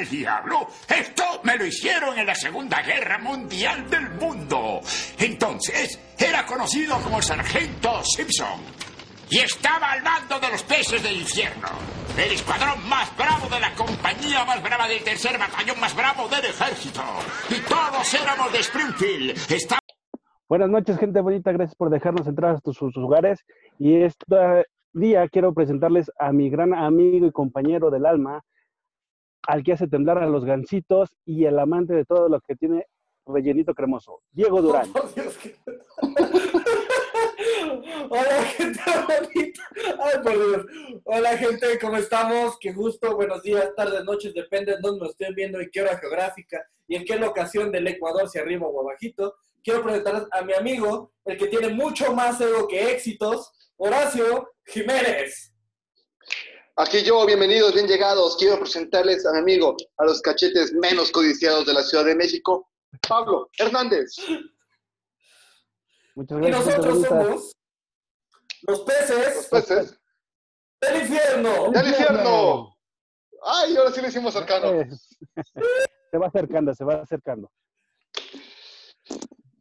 [0.00, 0.68] al diablo?
[0.88, 4.80] Esto me lo hicieron en la Segunda Guerra Mundial del Mundo.
[5.18, 8.60] Entonces, era conocido como Sargento Simpson.
[9.30, 11.68] Y estaba al mando de los peces del infierno.
[12.18, 16.44] El escuadrón más bravo de la compañía más brava del tercer batallón más bravo del
[16.46, 17.00] ejército.
[17.48, 19.30] Y todos éramos de Springfield.
[19.52, 19.78] Está-
[20.48, 21.52] Buenas noches, gente bonita.
[21.52, 23.38] Gracias por dejarnos entrar a sus hogares.
[23.78, 28.42] Y este día quiero presentarles a mi gran amigo y compañero del alma,
[29.46, 32.86] al que hace temblar a los gancitos y el amante de todo lo que tiene
[33.26, 34.92] rellenito cremoso, Diego Durán.
[34.92, 35.38] Por Dios,
[38.10, 39.62] Hola, gente bonita.
[40.02, 40.66] Ay, por Dios.
[41.04, 42.58] Hola, gente, ¿cómo estamos?
[42.58, 45.98] Qué gusto, buenos días, tardes, noches, depende de dónde nos estén viendo y qué hora
[45.98, 49.34] geográfica y en qué locación del Ecuador, si arriba o abajito.
[49.62, 55.49] Quiero presentarles a mi amigo, el que tiene mucho más ego que éxitos, Horacio Jiménez.
[56.80, 58.38] Aquí yo, bienvenidos, bien llegados.
[58.38, 62.70] Quiero presentarles a mi amigo, a los cachetes menos codiciados de la Ciudad de México,
[63.06, 64.16] Pablo Hernández.
[66.14, 66.74] Muchas Y gracias.
[66.74, 67.52] gente nosotros somos los
[68.62, 70.00] Los peces peces.
[70.80, 71.70] del infierno.
[71.70, 72.76] ¡Del infierno!
[73.44, 74.72] ¡Ay, ahora sí le hicimos cercano!
[76.10, 77.52] Se va acercando, se va acercando.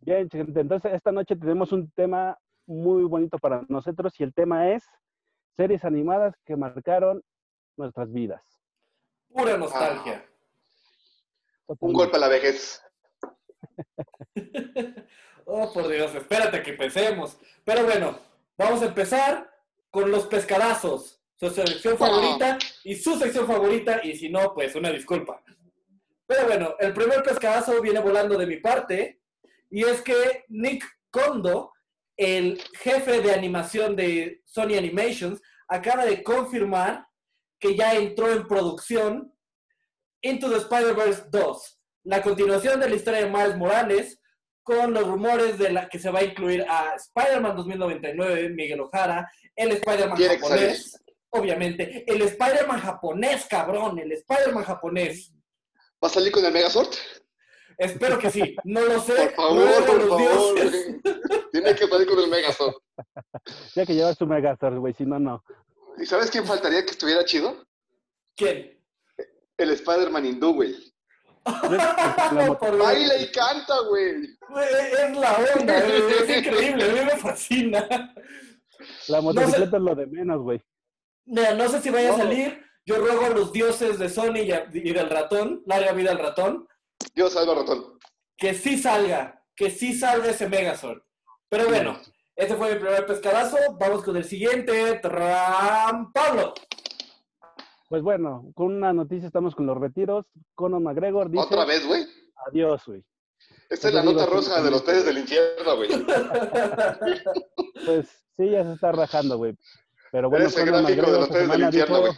[0.01, 4.71] Bien, gente, entonces esta noche tenemos un tema muy bonito para nosotros y el tema
[4.71, 4.83] es
[5.59, 7.21] series animadas que marcaron
[7.75, 8.41] nuestras vidas.
[9.27, 10.25] Pura nostalgia.
[11.67, 12.81] Un golpe a la vejez.
[15.51, 17.39] Oh, por Dios, espérate que empecemos.
[17.65, 18.19] Pero bueno,
[18.55, 19.51] vamos a empezar
[19.89, 21.23] con los pescadazos.
[21.37, 25.41] Su selección favorita y su sección favorita, y si no, pues una disculpa.
[26.27, 29.23] Pero bueno, el primer pescadazo viene volando de mi parte,
[29.71, 31.73] y es que Nick Kondo,
[32.19, 37.07] el jefe de animación de Sony Animations, acaba de confirmar
[37.57, 39.33] que ya entró en producción
[40.21, 44.19] Into the Spider-Verse 2, la continuación de la historia de Miles Morales,
[44.63, 49.31] con los rumores de la que se va a incluir a Spider-Man 2099, Miguel Ojara,
[49.55, 55.33] el Spider-Man japonés, obviamente, el Spider-Man japonés, cabrón, el Spider-Man japonés.
[56.03, 56.93] ¿Va a salir con el Megazord?
[57.79, 59.31] Espero que sí, no lo sé.
[59.35, 60.55] Por favor, por los favor.
[60.55, 60.95] dioses.
[61.51, 62.75] Tiene que salir con el Megazord.
[63.75, 65.43] Ya que llevas tu Megazord, güey, si no, no.
[65.97, 67.65] ¿Y sabes quién faltaría que estuviera chido?
[68.35, 68.77] ¿Quién?
[69.57, 70.75] El Spider-Man hindú, güey.
[71.45, 74.37] Baila y canta, güey.
[74.49, 74.67] Güey,
[75.01, 78.13] Es la onda, güey, es increíble, a mí me fascina.
[79.07, 80.61] La motocicleta es lo de menos, güey.
[81.25, 82.17] Mira, no sé si vaya a No.
[82.17, 82.61] salir.
[82.85, 86.17] Yo ruego a los dioses de Sony y, a- y del ratón, larga vida al
[86.19, 86.67] ratón,
[87.15, 87.99] Dios salva al ratón.
[88.37, 91.01] que sí salga, que sí salga ese Megazord.
[91.49, 91.97] Pero bueno,
[92.35, 93.57] ese fue mi primer pescadazo.
[93.79, 94.99] Vamos con el siguiente.
[95.01, 96.53] Tram Pablo.
[97.89, 100.25] Pues bueno, con una noticia estamos con los retiros.
[100.53, 102.05] Conor McGregor dice ¿Otra vez, güey?
[102.47, 103.03] adiós, güey.
[103.69, 105.89] Esta es la nota rosa de los peces del infierno, güey.
[107.85, 109.55] Pues sí, ya se está rajando, güey.
[110.11, 112.13] Pero bueno, Conor gráfico de los peces del semana infierno, güey.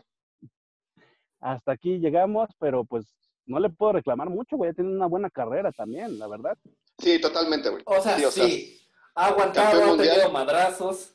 [1.40, 3.06] Hasta aquí llegamos, pero pues
[3.46, 4.74] no le puedo reclamar mucho, güey.
[4.74, 6.58] Tiene una buena carrera también, la verdad.
[6.98, 7.84] Sí, totalmente, güey.
[7.86, 8.78] O sea, Sí, o sea, sí.
[9.16, 11.14] Ha aguantado, ha tenido madrazos.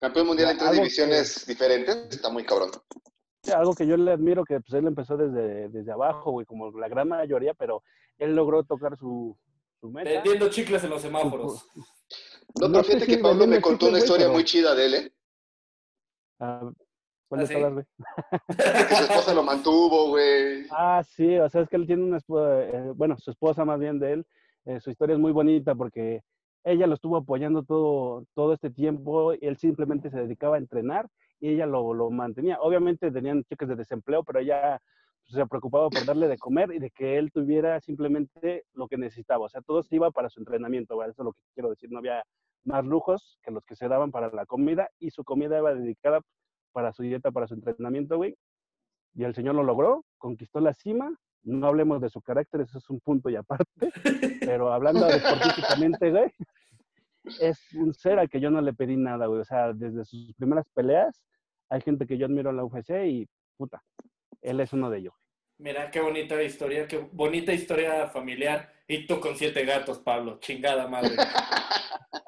[0.00, 1.96] Campeón mundial en tres Algo divisiones diferentes.
[2.10, 2.70] Está muy cabrón.
[3.42, 6.70] Sí, Algo que yo le admiro, que pues él empezó desde, desde abajo, güey, como
[6.78, 7.82] la gran mayoría, pero
[8.18, 9.36] él logró tocar su,
[9.80, 10.10] su meta.
[10.10, 11.66] Vendiendo chicles en los semáforos.
[12.60, 15.12] No, pero fíjate que Pablo me contó una historia pero- muy chida de él, ¿eh?
[16.38, 16.70] Ah,
[17.32, 17.54] ¿Cuál ¿Ah, es sí?
[17.54, 17.86] todas, güey?
[18.48, 20.66] De que su esposa lo mantuvo, güey.
[20.70, 23.80] Ah, sí, o sea, es que él tiene una esposa, eh, bueno, su esposa más
[23.80, 24.26] bien de él,
[24.66, 26.20] eh, su historia es muy bonita porque
[26.62, 31.08] ella lo estuvo apoyando todo, todo este tiempo, él simplemente se dedicaba a entrenar
[31.40, 32.58] y ella lo, lo mantenía.
[32.60, 34.78] Obviamente tenían cheques de desempleo, pero ella
[35.24, 38.98] pues, se preocupaba por darle de comer y de que él tuviera simplemente lo que
[38.98, 39.46] necesitaba.
[39.46, 41.12] O sea, todo se iba para su entrenamiento, ¿vale?
[41.12, 42.22] eso es lo que quiero decir, no había
[42.64, 46.20] más lujos que los que se daban para la comida y su comida iba dedicada
[46.72, 48.36] para su dieta, para su entrenamiento, güey.
[49.14, 51.14] Y el señor lo logró, conquistó la cima.
[51.44, 53.92] No hablemos de su carácter, eso es un punto y aparte.
[54.40, 56.30] Pero hablando deportísticamente, güey,
[57.40, 59.40] es un ser al que yo no le pedí nada, güey.
[59.40, 61.22] O sea, desde sus primeras peleas,
[61.68, 63.82] hay gente que yo admiro en la UFC y puta,
[64.40, 65.14] él es uno de ellos.
[65.58, 68.72] Mira, qué bonita historia, qué bonita historia familiar.
[68.88, 70.38] Y tú con siete gatos, Pablo.
[70.40, 71.10] Chingada madre.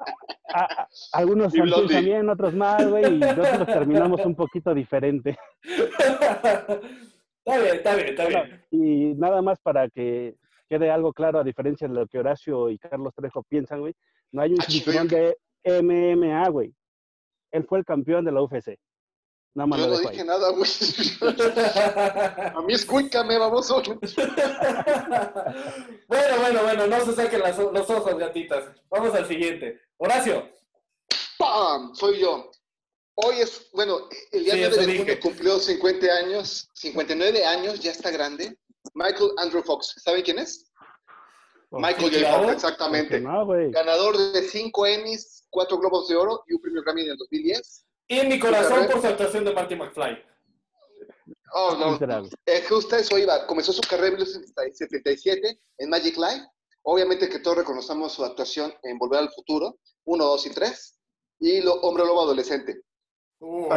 [0.57, 5.37] A- a- algunos también, otros más, güey, y nosotros terminamos un poquito diferente.
[5.63, 8.65] está bien, está bien, está bien.
[8.71, 10.35] Y nada más para que
[10.69, 13.93] quede algo claro, a diferencia de lo que Horacio y Carlos Trejo piensan, güey,
[14.31, 16.73] no hay un Ah, cinturón de MMA, güey.
[17.51, 18.77] Él fue el campeón de la UFC.
[19.55, 20.27] Nada más Yo no dije ahí.
[20.27, 20.69] nada, güey.
[22.55, 23.69] A mí escúchame, vamos.
[26.07, 28.65] bueno, bueno, bueno, no se saquen las- los ojos, gatitas.
[28.89, 29.79] Vamos al siguiente.
[29.97, 30.49] Horacio.
[31.37, 31.93] ¡Pam!
[31.95, 32.51] Soy yo.
[33.15, 34.97] Hoy es, bueno, el día Sí, 9 eso de dije.
[34.99, 38.57] junio cumplió 50 años, 59 años, ya está grande.
[38.93, 39.95] Michael Andrew Fox.
[40.03, 40.69] ¿Saben quién es?
[41.71, 42.37] Michael J.
[42.39, 43.19] Fox, exactamente.
[43.19, 43.47] No.
[43.71, 47.85] Ganador de 5 Emmys, 4 Globos de Oro y un premio Grammy en el 2010.
[48.07, 50.23] Y mi corazón por su actuación de Marty McFly.
[51.53, 52.29] Oh, no.
[52.45, 53.47] Es justo eso iba.
[53.47, 56.45] Comenzó su carrera en 1977 en Magic Life.
[56.87, 60.99] Obviamente que todos reconocemos su actuación en Volver al Futuro, 1, 2 y 3.
[61.39, 62.81] Y lo, Hombre Lobo Adolescente.
[63.39, 63.67] Uh.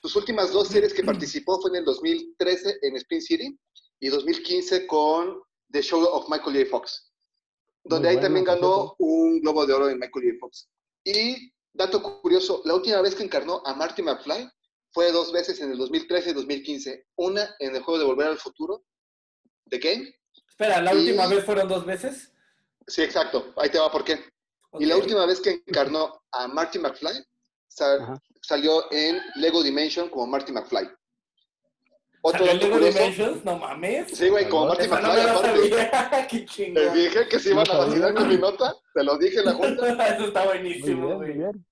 [0.00, 3.58] Sus últimas dos series que participó fue en el 2013 en Spin City
[4.00, 5.40] y 2015 con
[5.70, 6.70] The Show of Michael J.
[6.70, 7.12] Fox,
[7.84, 10.36] donde Muy ahí bueno, también ganó un Globo de Oro en Michael J.
[10.40, 10.68] Fox.
[11.04, 14.48] Y dato curioso, la última vez que encarnó a Marty McFly
[14.92, 17.06] fue dos veces en el 2013 y 2015.
[17.16, 18.84] Una en el juego de Volver al Futuro,
[19.70, 20.14] The Game.
[20.62, 22.30] Espera, ¿la Y- última vez fueron dos veces?
[22.86, 23.52] Sí, exacto.
[23.56, 24.20] Ahí te va por qué.
[24.78, 27.24] Y la última vez que encarnó a Marty McFly
[27.68, 28.22] sa- Ajá.
[28.40, 30.88] salió en Lego Dimension como Marty McFly.
[32.24, 32.98] Otro ¿Salió el dato Lego curioso.
[32.98, 33.44] Dimensions?
[33.44, 34.10] No mames.
[34.16, 36.28] Sí, güey, como Marty no McFly, me la aparte.
[36.56, 38.74] Qué Te dije que se iban No a vacilar con mi nota.
[38.94, 39.86] Te lo dije en la junta.
[40.16, 41.32] Eso está Muy buenísimo, güey.
[41.32, 41.66] bien.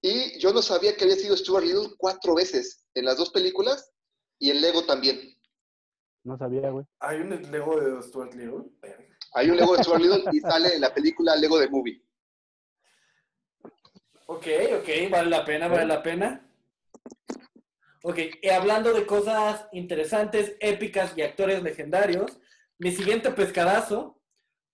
[0.00, 3.90] Y yo no sabía que había sido Stuart Little cuatro veces en las dos películas
[4.38, 5.36] y en Lego también.
[6.24, 6.86] No sabía, güey.
[7.00, 8.64] ¿Hay un Lego de Stuart Little?
[9.34, 12.02] Hay un Lego de Stuart Little y sale en la película Lego de Movie.
[14.26, 14.46] Ok,
[14.80, 16.48] ok, vale la pena, vale la pena.
[18.04, 22.40] Ok, y hablando de cosas interesantes, épicas y actores legendarios,
[22.78, 24.20] mi siguiente pescadazo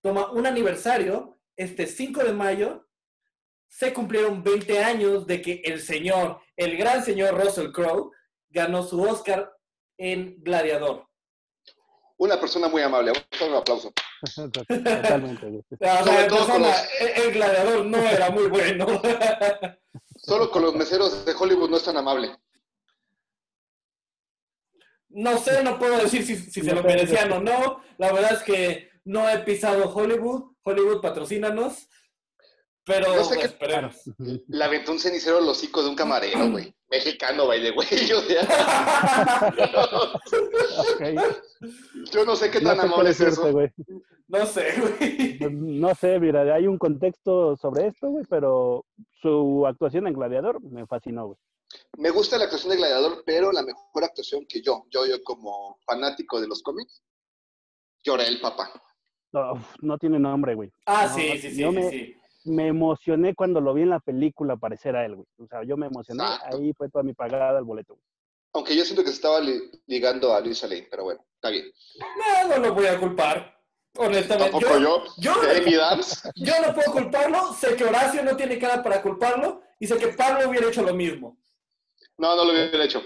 [0.01, 2.89] toma un aniversario, este 5 de mayo,
[3.69, 8.13] se cumplieron 20 años de que el señor, el gran señor Russell Crowe,
[8.49, 9.53] ganó su Oscar
[9.99, 11.08] en Gladiador.
[12.19, 13.13] Una persona muy amable.
[13.13, 13.93] Vamos a dar un aplauso.
[14.53, 15.41] Totalmente,
[16.05, 18.87] Sobre en todo con persona, los- el, Gladiador no era muy bueno.
[20.17, 22.37] Solo con los meseros de Hollywood no es tan amable.
[25.11, 27.83] No sé, no puedo decir si, si se lo merecían o no.
[27.97, 30.53] La verdad es que no he pisado Hollywood.
[30.63, 31.89] Hollywood, patrocínanos.
[32.85, 33.97] Pero No sé qué- esperemos.
[34.19, 36.75] Le aventó un cenicero al hocico de un camarero, güey.
[36.91, 37.87] Mexicano, baile, güey.
[38.17, 39.53] O sea,
[40.79, 41.03] Ok.
[42.13, 43.43] yo no sé qué No tan sé amable cuál es es eso.
[43.43, 43.73] suerte, güey.
[44.29, 45.39] no sé, güey.
[45.51, 48.85] No sé, mira, hay un contexto sobre esto, güey, pero
[49.21, 51.39] su actuación en Gladiador me fascinó, güey.
[51.99, 55.79] Me gusta la actuación de Gladiador, pero la mejor actuación que yo, yo, yo como
[55.85, 57.03] fanático de los cómics,
[58.03, 58.71] lloré el papá.
[59.33, 59.53] No,
[59.83, 60.73] no tiene nombre, güey.
[60.87, 62.17] Ah, No, sí, sí, sí, yo sí, me- sí.
[62.49, 65.27] Me emocioné cuando lo vi en la película aparecer a él, güey.
[65.39, 66.57] O sea, yo me emocioné, Exacto.
[66.57, 67.95] ahí fue toda mi pagada al boleto.
[67.95, 68.05] güey.
[68.55, 71.71] Aunque yo siento que se estaba li- ligando a Luis Lane, pero bueno, está bien.
[71.99, 73.55] No, no lo voy a culpar.
[73.97, 74.51] Honestamente.
[74.53, 75.05] Tampoco yo.
[75.19, 77.53] yo, no puedo culparlo.
[77.55, 79.63] Sé que Horacio no tiene cara para culparlo.
[79.81, 81.39] Y sé que Pablo hubiera hecho lo mismo.
[82.17, 83.03] No, no lo hubiera hecho.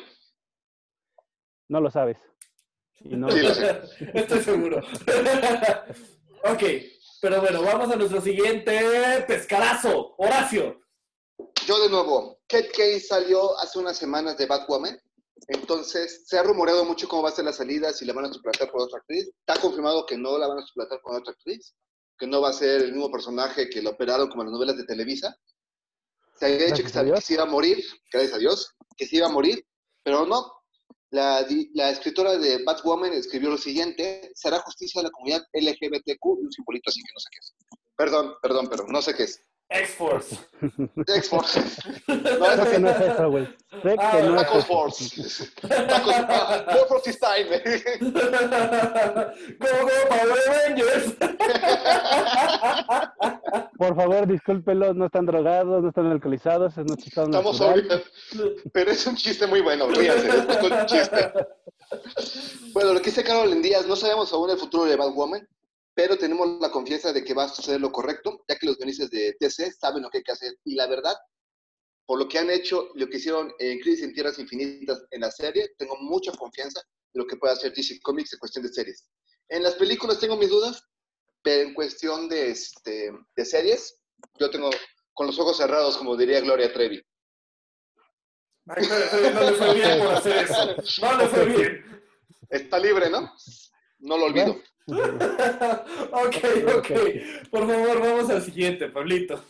[1.69, 2.19] No lo sabes.
[3.01, 3.81] Y no, Sí, lo sé.
[4.15, 4.79] Estoy seguro.
[6.45, 6.63] ok,
[7.23, 10.17] pero bueno, vamos a nuestro siguiente pescadazo.
[10.19, 10.81] Horacio.
[11.69, 15.01] Yo de nuevo, Kate Kane salió hace unas semanas de Batwoman.
[15.47, 18.33] Entonces, se ha rumoreado mucho cómo va a ser la salida, si la van a
[18.33, 19.31] suplantar por otra actriz.
[19.39, 21.77] Está confirmado que no la van a suplantar con otra actriz,
[22.19, 24.77] que no va a ser el mismo personaje que lo operaron como en las novelas
[24.77, 25.37] de Televisa.
[26.41, 29.29] Se había dicho que, que se iba a morir, gracias a Dios, que se iba
[29.29, 29.65] a morir,
[30.03, 30.53] pero no.
[31.13, 36.25] La, la escritora de Batwoman escribió lo siguiente, se hará justicia a la comunidad LGBTQ
[36.41, 37.55] y un simbolito así que no sé qué es.
[37.95, 39.39] Perdón, perdón, pero no sé qué es.
[39.75, 40.37] X-Force.
[41.17, 41.61] X-Force.
[42.09, 43.47] No, Creo es que no es eso, güey.
[43.83, 44.67] Sé Ah, que no es Tacos eso.
[44.67, 45.51] Force.
[45.71, 47.49] Ah, More Force this time.
[49.59, 51.15] go, go, Power Rangers.
[53.79, 58.03] Por favor, discúlpelos, no están drogados, no están alcoholizados, es nuestro estado Estamos sobrios.
[58.73, 61.33] Pero es un chiste muy bueno, ríanse, es un chiste.
[62.73, 65.47] Bueno, lo que dice Carolyn Díaz, no sabemos aún el futuro de Batwoman,
[65.95, 69.11] pero tenemos la confianza de que va a suceder lo correcto, ya que los guionistas
[69.11, 70.57] de TC saben lo que hay que hacer.
[70.65, 71.15] Y la verdad,
[72.07, 75.31] por lo que han hecho, lo que hicieron en Crisis en Tierras Infinitas en la
[75.31, 76.81] serie, tengo mucha confianza
[77.13, 79.07] de lo que puede hacer DC Comics en cuestión de series.
[79.49, 80.83] En las películas tengo mis dudas,
[81.43, 84.01] pero en cuestión de, este, de series,
[84.39, 84.71] yo tengo
[85.13, 87.03] con los ojos cerrados, como diría Gloria Trevi.
[88.65, 91.03] No le fue bien por hacer eso.
[91.03, 92.05] No le fue bien.
[92.49, 93.33] Está libre, ¿no?
[93.99, 94.63] No lo olvido.
[94.87, 96.37] Ok,
[96.79, 96.91] ok.
[97.51, 99.41] Por favor, vamos al siguiente, Pablito.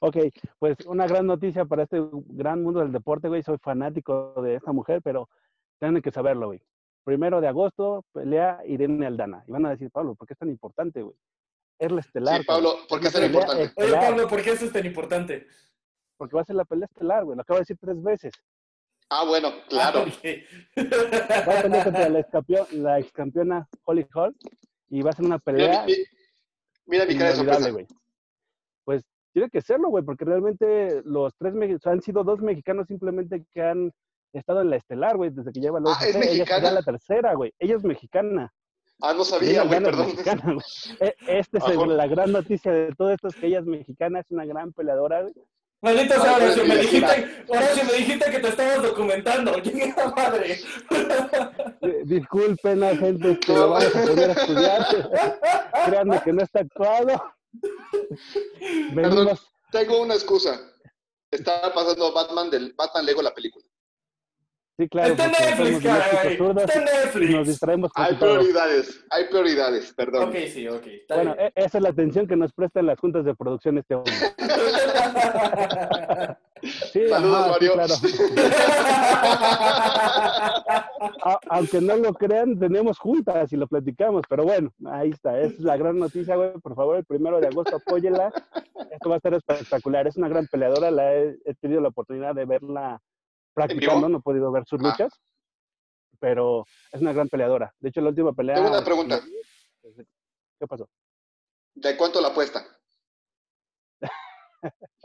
[0.00, 0.16] Ok,
[0.58, 3.42] pues una gran noticia para este gran mundo del deporte, güey.
[3.42, 5.28] Soy fanático de esta mujer, pero
[5.78, 6.60] tienen que saberlo, güey.
[7.04, 9.44] Primero de agosto, pelea Irene Aldana.
[9.46, 11.16] Y van a decir, Pablo, ¿por qué es tan importante, güey?
[11.78, 12.40] Es la estelar.
[12.40, 12.76] Sí, Pablo.
[12.88, 13.72] ¿por qué es tan importante?
[13.76, 15.46] Oye, Pablo, ¿por qué eso es tan importante?
[16.16, 17.36] Porque va a ser la pelea estelar, güey.
[17.36, 18.32] Lo acabo de decir tres veces.
[19.10, 20.04] Ah, bueno, claro.
[20.06, 20.76] Ah.
[21.48, 24.34] Va a pelear contra la, excampeón- la ex campeona Holly Hall.
[24.90, 25.94] Y va a ser una Mira, pelea mi,
[26.86, 27.70] mira mi cara de inolvidable, sorpresa.
[27.72, 27.86] güey.
[28.84, 32.86] Pues tiene que serlo, güey, porque realmente los tres o sea, han sido dos mexicanos
[32.86, 33.92] simplemente que han
[34.32, 36.16] estado en la estelar, güey, desde que lleva la Ah, ¿es UFC.
[36.16, 36.56] Ella mexicana?
[36.60, 37.52] sería la tercera, güey.
[37.58, 38.52] Ella es mexicana.
[39.00, 40.06] Ah, no sabía, ella güey, gana es perdón.
[40.12, 40.64] mexicana, güey.
[41.00, 44.20] E- Esta es el- la gran noticia de todo esto, es que ella es mexicana,
[44.20, 45.34] es una gran peleadora, güey.
[45.84, 49.52] Maldito sea, Horacio, me dijiste, Horacio, me dijiste que te estabas documentando.
[49.62, 50.58] ¡Qué madre!
[52.04, 55.10] Disculpen a gente que lo vamos a poner a estudiar.
[55.84, 57.22] Créanme que no está actuado.
[58.94, 60.58] Perdón, Venimos, tengo una excusa.
[61.30, 63.66] Estaba pasando Batman del Batman Lego la película.
[64.76, 65.12] Sí, claro.
[65.12, 66.10] Está en Netflix, caray.
[66.12, 67.46] Está en y nos Netflix.
[67.48, 68.34] distraemos con Hay todo.
[68.38, 70.28] prioridades, hay prioridades, perdón.
[70.28, 70.86] Ok, sí, ok.
[70.86, 71.46] Está Bueno, bien.
[71.48, 74.12] e- esa es la atención que nos prestan las juntas de producción este hombre.
[76.94, 77.72] Sí, Saludos, ajá, sí, Mario.
[77.74, 77.94] claro.
[81.50, 85.60] Aunque no lo crean, tenemos juntas y lo platicamos, pero bueno, ahí está, esa es
[85.60, 86.52] la gran noticia, güey.
[86.62, 88.32] Por favor, el primero de agosto apóyela.
[88.90, 90.06] Esto va a estar espectacular.
[90.06, 92.98] Es una gran peleadora, la he, he tenido la oportunidad de verla
[93.54, 94.82] practicando, no he podido ver sus Ah.
[94.88, 95.12] luchas,
[96.18, 97.72] pero es una gran peleadora.
[97.78, 98.56] De hecho, la última pelea.
[98.56, 99.20] Tengo una pregunta.
[100.58, 100.88] ¿Qué pasó?
[101.74, 102.64] ¿De cuánto la apuesta?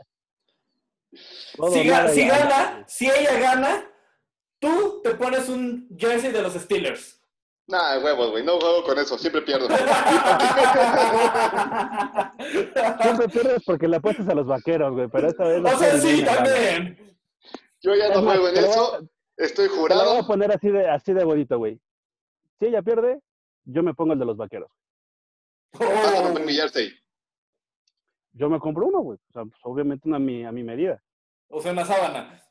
[1.72, 3.84] Si, gana, si ella gana,
[4.60, 7.20] tú te pones un jersey de los Steelers.
[7.66, 9.66] Nah, huevos, güey, no juego con eso, siempre pierdo.
[13.02, 15.64] Siempre pierdes porque le apuestas a los vaqueros, güey, pero esta vez...
[15.64, 17.19] o sea, no sí, también.
[17.82, 20.04] Yo ya Es no más, juego en lo voy eso, estoy Te la voy a
[20.04, 20.26] jurado.
[20.26, 21.80] poner así de, así de bonito, güey.
[22.58, 23.20] Si ella pierde,
[23.64, 24.70] yo me pongo el de los vaqueros.
[25.78, 26.34] Oh.
[28.32, 29.18] Yo me compro uno, güey.
[29.28, 31.02] O sea, pues, obviamente una a mi, a mi medida,
[31.48, 32.42] o sea, una sábana.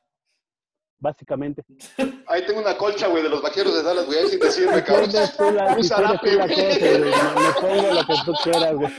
[0.97, 1.63] básicamente.
[2.27, 4.83] Ahí tengo una colcha, güey, de los vaqueros de Dallas, güey, ahí sí te sirve,
[4.83, 5.09] cabrón.
[5.55, 6.99] La, Un zarape, güey.
[6.99, 7.11] Me,
[7.61, 8.91] pongo lo que tú quieras, güey.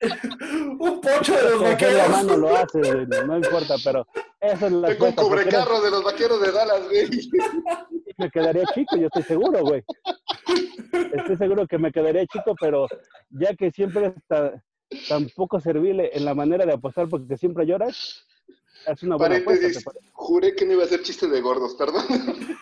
[0.80, 2.08] Un pocho de los Con la vaqueros.
[2.10, 3.06] mano lo haces, güey.
[3.26, 4.06] No importa, pero
[4.40, 7.08] eso es la Tengo un apuesta, cubrecarro de los vaqueros de Dallas, güey.
[8.18, 9.82] me quedaría chico, yo estoy seguro, güey.
[11.12, 12.86] Estoy seguro que me quedaría chico, pero
[13.30, 18.24] ya que siempre es tan, poco servible en la manera de apostar porque siempre lloras,
[18.86, 19.62] es una buena apuesta.
[19.62, 20.10] Paréntesis, ¿te parece?
[20.12, 22.04] juré que no iba a ser chiste de gordos, perdón.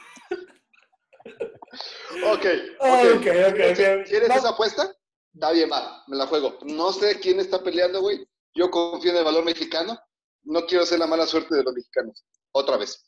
[2.25, 2.47] ok,
[2.80, 2.88] ok.
[3.16, 4.06] ok, ok, ok.
[4.06, 4.35] ¿Quieres No.
[4.35, 4.95] esa apuesta?
[5.35, 6.59] Está bien, va, me la juego.
[6.62, 8.26] No sé quién está peleando, güey.
[8.54, 9.99] Yo confío en el valor mexicano
[10.46, 12.24] no quiero ser la mala suerte de los mexicanos.
[12.52, 13.04] Otra vez.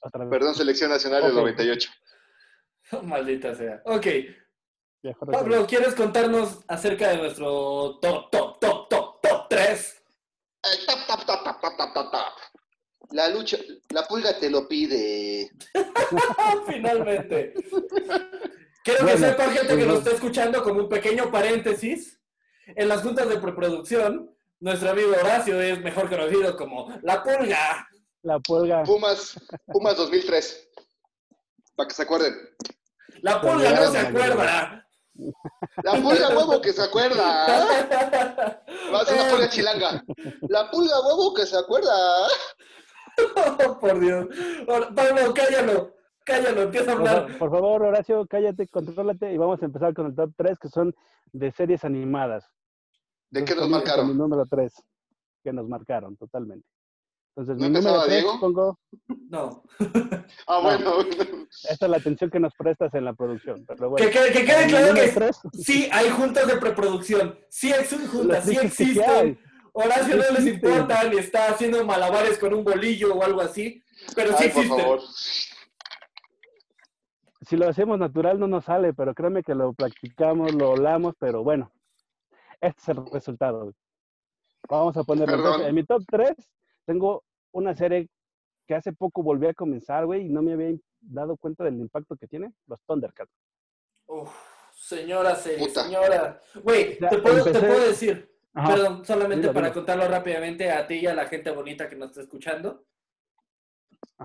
[0.00, 0.30] Otra vez.
[0.30, 1.34] Perdón, selección nacional okay.
[1.34, 1.90] del 98.
[3.02, 3.82] Maldita sea.
[3.84, 4.06] Ok.
[5.30, 10.02] Pablo, ¿quieres contarnos acerca de nuestro top, top, top, top, top 3?
[10.62, 12.32] Eh, top, top, top, top, top, top, top.
[13.10, 13.58] La lucha,
[13.90, 15.50] la pulga te lo pide.
[16.66, 17.52] Finalmente.
[18.82, 22.18] Quiero que sepa gente que nos pues está escuchando como un pequeño paréntesis.
[22.66, 27.86] En las juntas de preproducción nuestro amigo Horacio es mejor conocido como La Pulga.
[28.22, 28.82] La pulga.
[28.84, 30.68] Pumas, Pumas 2003.
[31.76, 32.34] Para que se acuerden.
[33.20, 34.80] La Pulga no se acuerda.
[35.84, 37.46] La pulga huevo que se acuerda.
[38.92, 40.02] Va a ser una pulga chilanga.
[40.48, 41.92] La pulga huevo que se acuerda.
[43.16, 44.26] Oh, por Dios.
[44.66, 45.94] Pablo, cállalo.
[46.24, 47.30] Cállalo, empieza a Por, hablar.
[47.32, 50.68] fa- por favor, Horacio, cállate, contrólate y vamos a empezar con el top 3 que
[50.68, 50.92] son
[51.32, 52.44] de series animadas.
[53.30, 54.16] ¿De qué nos con Mi marcaron?
[54.16, 54.72] número 3,
[55.42, 56.66] que nos marcaron totalmente.
[57.36, 58.40] Entonces, ¿No mi número empezaba 3, Diego?
[58.40, 58.78] pongo,
[59.28, 59.62] No.
[60.46, 60.92] Ah, bueno.
[61.70, 63.64] esta es la atención que nos prestas en la producción.
[63.66, 67.38] Pero bueno, Que, que- que quede claro que tres, sí hay juntas de preproducción.
[67.48, 69.38] Sí hay juntas, sí existen.
[69.72, 70.54] Horacio no les existen.
[70.70, 73.82] importa ni está haciendo malabares con un bolillo o algo así,
[74.14, 74.80] pero sí Ay, por existen.
[74.84, 75.00] favor.
[77.48, 81.42] Si lo hacemos natural no nos sale, pero créeme que lo practicamos, lo olamos, pero
[81.42, 81.70] bueno,
[82.66, 83.72] este es el resultado.
[84.68, 85.00] Vamos a.
[85.00, 86.30] Entonces, en mi top 3
[86.86, 88.08] tengo una serie
[88.66, 92.16] que hace poco volví a comenzar, güey, y no me había dado cuenta del impacto
[92.16, 93.30] que tiene, los Thundercats.
[94.06, 94.34] Uf,
[94.72, 95.84] señora serie, Puta.
[95.84, 96.40] señora.
[96.62, 98.74] Güey, te puedo, te empecé- puedo decir, Ajá.
[98.74, 99.74] perdón, solamente Dilo, para dilo.
[99.74, 102.86] contarlo rápidamente a ti y a la gente bonita que nos está escuchando.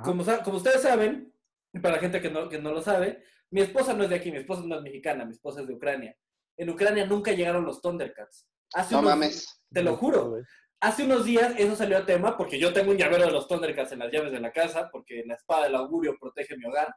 [0.03, 1.33] Como, como ustedes saben,
[1.73, 4.15] y para la gente que no, que no lo sabe, mi esposa no es de
[4.15, 6.15] aquí, mi esposa no es mexicana, mi esposa es de Ucrania.
[6.59, 8.45] En Ucrania nunca llegaron los Thundercats.
[8.73, 9.61] Hace No unos- mames.
[9.71, 10.35] Te lo juro.
[10.81, 13.91] Hace unos días eso salió a tema porque yo tengo un llavero de los Thundercats
[13.93, 16.93] en las llaves de la casa porque la espada del augurio protege mi hogar.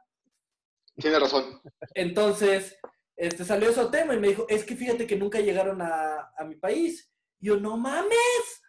[0.97, 1.61] Tiene razón.
[1.93, 2.77] Entonces,
[3.15, 6.29] este, salió eso a tema y me dijo, es que fíjate que nunca llegaron a,
[6.37, 7.09] a mi país.
[7.39, 8.61] Y yo, no mames.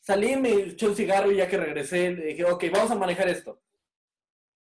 [0.00, 3.28] Salí, me eché un cigarro y ya que regresé, le dije, ok, vamos a manejar
[3.28, 3.60] esto.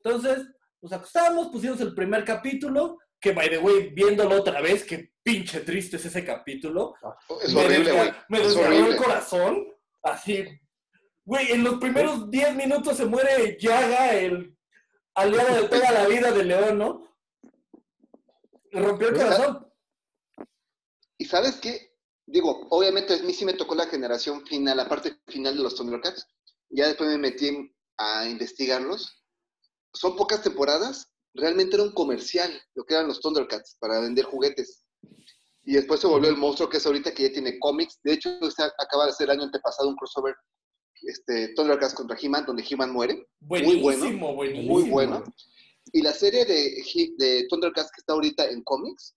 [0.03, 0.47] Entonces,
[0.81, 5.61] nos acostamos, pusimos el primer capítulo, que by the way, viéndolo otra vez, qué pinche
[5.61, 6.95] triste es ese capítulo.
[7.41, 8.11] Es Me horrible, güey.
[8.29, 9.67] Me Es desgarró el corazón.
[10.03, 10.45] Así.
[11.25, 14.57] Güey, en los primeros 10 minutos se muere Yaga, el
[15.13, 17.17] aliado de toda la vida de León, ¿no?
[18.71, 19.71] Le rompió el corazón.
[21.17, 21.89] Y sabes qué?
[22.25, 25.75] Digo, obviamente a mí sí me tocó la generación final, la parte final de los
[25.75, 26.27] Thundercats.
[26.69, 29.23] Ya después me metí a investigarlos.
[29.93, 31.11] Son pocas temporadas.
[31.33, 34.83] Realmente era un comercial lo que eran los Thundercats para vender juguetes.
[35.63, 37.99] Y después se volvió el monstruo que es ahorita, que ya tiene cómics.
[38.03, 40.35] De hecho, se acaba de hacer el año antepasado un crossover
[41.03, 43.27] este, Thundercats contra He-Man, donde He-Man muere.
[43.39, 44.73] Buenísimo, muy bueno, buenísimo.
[44.73, 45.23] Muy bueno.
[45.91, 46.83] Y la serie de,
[47.17, 49.15] de Thundercats que está ahorita en cómics,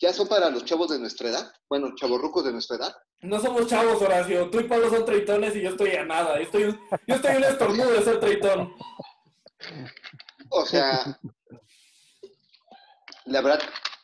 [0.00, 1.52] ya son para los chavos de nuestra edad.
[1.68, 2.94] Bueno, chavorrucos de nuestra edad.
[3.20, 4.48] No somos chavos, Horacio.
[4.48, 6.36] Tú y Pablo son treitones y yo estoy a nada.
[6.36, 6.62] Yo estoy,
[7.06, 8.72] yo estoy un estornudo de ser treitón.
[10.50, 11.18] O sea,
[13.26, 13.60] la verdad,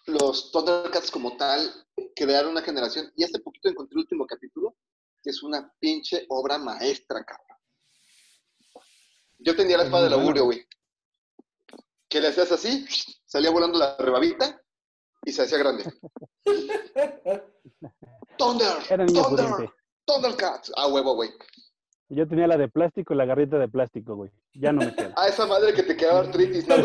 [0.07, 3.13] los Thundercats como tal crearon una generación.
[3.17, 4.77] Y hace poquito encontré el último capítulo,
[5.23, 7.59] que es una pinche obra maestra, cabrón.
[9.39, 10.67] Yo tenía la espada del augurio, güey.
[12.09, 12.87] Que le hacías así,
[13.25, 14.61] salía volando la rebabita
[15.25, 15.85] y se hacía grande.
[18.39, 19.73] Thunder, Thunder.
[20.05, 20.73] Thundercats.
[20.77, 21.31] Ah, huevo, güey.
[22.11, 24.31] Yo tenía la de plástico y la garrita de plástico, güey.
[24.53, 25.13] Ya no me queda.
[25.17, 26.77] Ah, esa madre que te quedaba artritis, ¿no,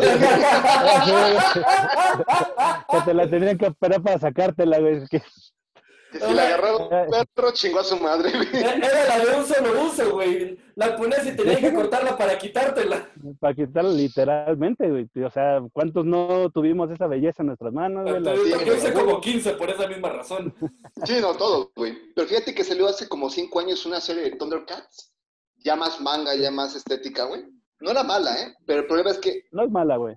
[2.90, 4.96] que te la tenían que operar para sacártela, güey.
[5.02, 5.22] es que-
[6.12, 8.48] Que si la agarraba un perro, chingó a su madre, güey.
[8.52, 10.58] Era la de un solo uso, güey.
[10.74, 13.08] La ponías y tenías que cortarla para quitártela.
[13.38, 15.08] para quitarla literalmente, güey.
[15.24, 18.20] O sea, ¿cuántos no tuvimos esa belleza en nuestras manos, güey?
[18.22, 19.04] La- Entonces, sí, yo hice güey.
[19.04, 20.52] como 15 por esa misma razón.
[21.04, 21.96] Sí, no, todos, güey.
[22.16, 25.09] Pero fíjate que salió hace como cinco años una serie de Thundercats,
[25.64, 27.44] ya más manga, ya más estética, güey.
[27.80, 28.54] No era mala, ¿eh?
[28.66, 30.16] Pero el problema es que No es mala, güey.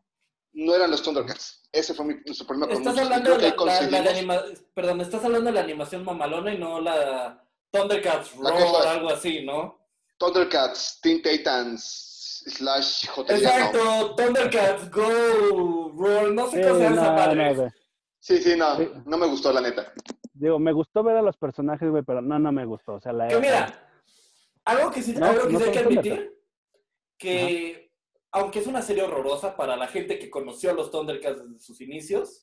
[0.53, 1.61] no eran los Thundercats.
[1.71, 3.97] Ese fue mi, nuestro problema con Estás hablando creo de que la, ahí la- la
[3.99, 4.37] de coincidimos.
[4.37, 9.09] anima- Perdón, estás hablando de la animación mamalona y no la Thundercats Roar, cosa- algo
[9.09, 9.79] así, ¿no?
[10.19, 13.55] Thundercats, Teen Titans, slash Jotería, no.
[13.55, 17.55] Exacto, Thundercats Go Roar, no sé Sí, qué sea no, esa madre.
[17.55, 17.69] no.
[18.19, 18.89] Sí, sí, no, Sí.
[19.05, 19.91] no me gustó, la neta.
[20.33, 22.93] Digo, me gustó ver a los personajes, güey, pero no, no me gustó.
[22.93, 23.89] O sea, la Que mira,
[24.65, 26.39] algo que sí, No, algo que no sí hay que admitir,
[27.17, 27.91] que
[28.31, 31.81] aunque es una serie horrorosa para la gente que conoció a los Thundercats desde sus
[31.81, 32.41] inicios,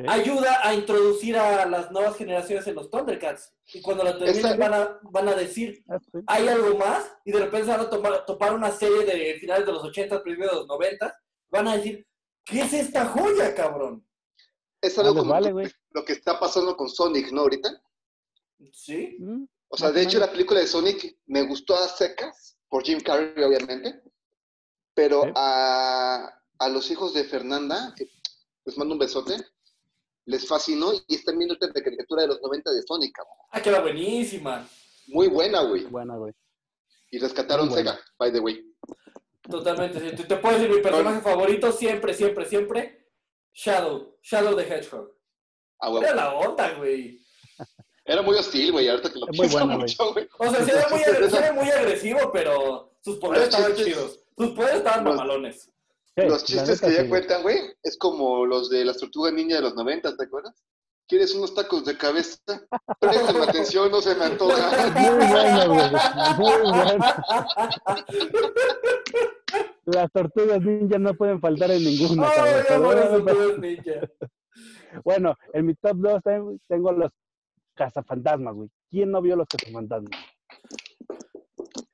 [0.00, 0.04] Sí.
[0.06, 3.52] ayuda a introducir a las nuevas generaciones en los Thundercats.
[3.74, 5.98] Y cuando la terminen Esa- van a, van a decir, Ah,
[6.28, 9.66] hay algo más, y de repente se van a tomar- topar una serie de finales
[9.66, 11.20] de los 80, principios de los 90,
[11.50, 12.06] van a decir,
[12.44, 14.06] ¿qué es esta joya, cabrón?
[14.80, 15.68] Es algo como vale, que- güey.
[15.90, 17.40] lo que está pasando con Sonic, ¿no?
[17.40, 17.68] Ahorita.
[18.72, 19.16] ¿Sí?
[19.18, 23.00] Mm, O sea, de hecho, la película de Sonic me gustó a secas, por Jim
[23.00, 24.02] Carrey, obviamente.
[24.94, 26.28] Pero a,
[26.58, 28.08] a los hijos de Fernanda, que
[28.64, 29.36] les mando un besote,
[30.24, 33.36] les fascinó y están viendo esta caricatura de los 90 de Sonic, cabrón.
[33.50, 34.68] Ah, que era buenísima.
[35.06, 35.84] Muy buena, güey.
[35.84, 36.34] Buena, güey.
[37.10, 37.72] Y rescataron.
[37.72, 38.62] Sega, by the way.
[39.48, 39.98] Totalmente.
[40.12, 43.10] Te, te puedo decir mi personaje favorito siempre, siempre, siempre.
[43.54, 44.18] Shadow.
[44.22, 45.10] Shadow the Hedgehog.
[45.80, 46.04] Ah, huevo.
[46.04, 47.24] Era la onda, güey.
[48.08, 50.28] Era muy hostil, güey, ahorita que lo muy pienso mucho, güey.
[50.38, 54.20] O sea, sí era muy, era agresivo, pero sus poderes estaban chistes- chidos.
[54.36, 55.70] Sus poderes estaban los- mamalones.
[56.16, 59.62] Los chistes que ya sí, cuentan, güey, es como los de las tortugas ninja de
[59.62, 60.64] los 90, ¿te acuerdas?
[61.06, 62.38] ¿Quieres unos tacos de cabeza?
[62.98, 64.90] Préstame atención, no se me antoja.
[64.90, 65.90] Muy bueno, güey.
[66.38, 67.04] Muy bueno.
[69.84, 72.28] Las tortugas ninja no pueden faltar en ninguna.
[72.36, 72.82] ¡Ay, Pero,
[73.24, 74.00] tortugas ninja!
[75.04, 76.22] Bueno, en mi top 2
[76.68, 77.12] tengo los
[77.78, 78.68] cazafantasmas, güey.
[78.90, 80.10] ¿Quién no vio los cazafantasmas?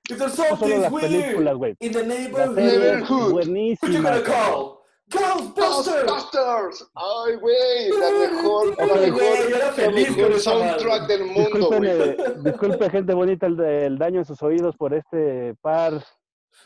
[0.08, 1.76] If there's No solo something las películas, güey.
[1.80, 3.08] in the La neighborhood, serie Neighborhood.
[3.10, 4.10] who you buenísima.
[4.10, 4.24] gonna cabrón.
[4.24, 4.78] call?
[5.06, 6.06] Ghostbusters!
[6.06, 6.90] ¡Ghostbusters!
[6.94, 7.90] ¡Ay, güey!
[7.90, 12.16] La mejor, la mejor, la mejor soundtrack del mundo, güey.
[12.42, 16.02] disculpe, gente bonita, el, daño en sus oídos por este par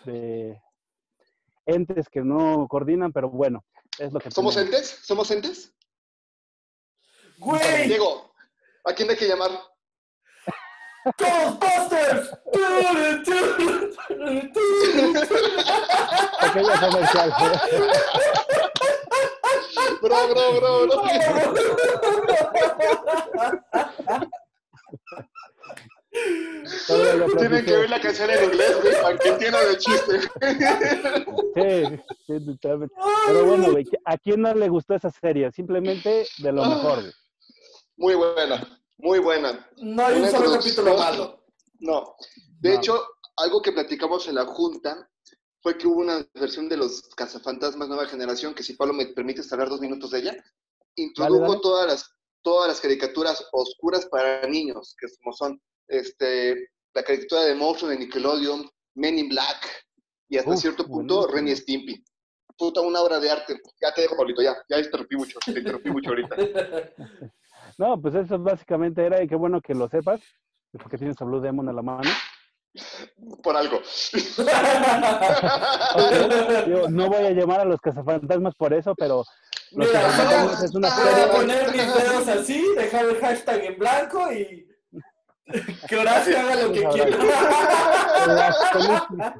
[0.04, 0.60] de
[1.66, 3.64] entes que no coordinan, pero bueno,
[3.98, 4.74] es lo que ¿Somos tenemos.
[4.76, 4.98] entes?
[5.04, 5.74] ¿Somos entes?
[7.38, 7.88] ¡Güey!
[7.88, 8.27] Diego,
[8.84, 9.50] ¿a quién hay que llamar?
[11.18, 12.30] ¡Ghostbusters!
[16.40, 17.34] Pequeño comercial.
[20.02, 21.02] Bro, bro, bro, bro.
[27.64, 30.20] que oír la canción en inglés, güey, para que entiendan el chiste.
[31.54, 32.94] Sí, sí, totalmente.
[33.26, 35.50] Pero bueno, güey, ¿a quién no le gustó esa serie?
[35.52, 37.12] Simplemente de lo mejor, güey.
[37.98, 39.68] Muy buena, muy buena.
[39.76, 41.44] No hay un solo capítulo malo.
[41.80, 42.14] No.
[42.60, 42.76] De No.
[42.78, 43.04] hecho,
[43.36, 45.08] algo que platicamos en la junta
[45.60, 49.52] fue que hubo una versión de los cazafantasmas nueva generación, que si Pablo me permites
[49.52, 50.44] hablar dos minutos de ella,
[50.94, 51.60] introdujo Dale, dale.
[51.62, 52.10] todas las
[52.42, 57.98] todas las caricaturas oscuras para niños, que como son este, la caricatura de monstruo de
[57.98, 59.86] Nickelodeon, Men in Black,
[60.28, 61.34] y hasta Uf, cierto punto buenísimo.
[61.36, 62.04] Ren y Stimpy.
[62.56, 63.60] Puta, una obra de arte.
[63.82, 66.36] Ya te dejo, Pablito, ya, ya interrumpí mucho, te interrumpí mucho ahorita.
[67.78, 70.20] No, pues eso básicamente era, y qué bueno que lo sepas,
[70.72, 72.10] porque tienes a Blue Demon en la mano.
[73.42, 73.80] Por algo.
[76.90, 79.24] No voy a llamar a los cazafantasmas por eso, pero
[79.72, 84.32] los Mira, cazafantasmas es una a poner mis dedos así, dejar el hashtag en blanco
[84.32, 84.66] y
[85.88, 87.16] que Horacio haga lo que quiera.
[88.26, 89.32] Las películas,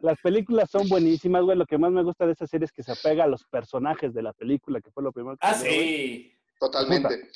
[0.00, 1.58] las películas son buenísimas, güey.
[1.58, 4.14] Lo que más me gusta de esa serie es que se apega a los personajes
[4.14, 6.34] de la película, que fue lo primero que Ah, sí.
[6.60, 7.28] Totalmente.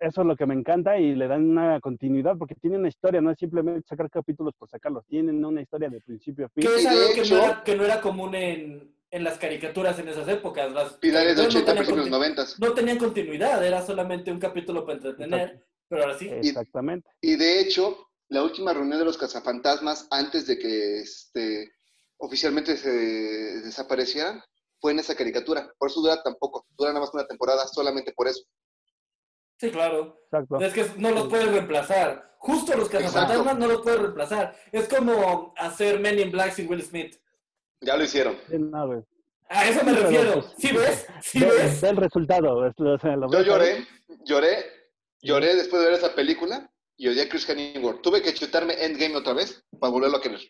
[0.00, 3.20] Eso es lo que me encanta y le dan una continuidad porque tienen una historia,
[3.22, 6.62] no es simplemente sacar capítulos por sacarlos, tienen una historia de principio a fin.
[6.62, 9.24] Que es Y de algo que hecho- no, era, que no era común en, en
[9.24, 10.72] las caricaturas en esas épocas.
[10.72, 12.44] Las Finales de caricaturas 80, no tenían, principios de conti- 90.
[12.68, 16.28] no tenían continuidad, era solamente un capítulo para entretener, pero ahora sí.
[16.28, 17.08] Exactamente.
[17.22, 17.96] Y de hecho,
[18.28, 21.70] la última reunión de los cazafantasmas, antes de que este,
[22.18, 22.90] oficialmente se
[23.62, 24.42] desaparecieran,
[24.84, 25.72] fue en esa caricatura.
[25.78, 26.66] Por eso dura tan poco.
[26.76, 28.42] Dura nada más una temporada, solamente por eso.
[29.58, 30.20] Sí, claro.
[30.24, 30.60] Exacto.
[30.60, 32.34] Es que no los puedes reemplazar.
[32.36, 34.54] Justo los cazafantasmas no los puedes reemplazar.
[34.72, 37.16] Es como hacer Men in Black sin Will Smith.
[37.80, 38.36] Ya lo hicieron.
[38.50, 39.00] Sí, no, güey.
[39.48, 40.34] A eso me refiero.
[40.34, 41.06] pues, ¿Sí ves?
[41.22, 41.80] ¿Sí Ve- ves?
[41.80, 42.66] ve el resultado.
[42.66, 43.86] es- o sea, lo Yo lloré,
[44.26, 44.66] lloré,
[45.22, 48.02] lloré después de ver esa película y odié a Chris Hemsworth.
[48.02, 50.40] Tuve que chutarme Endgame otra vez para volverlo a querer.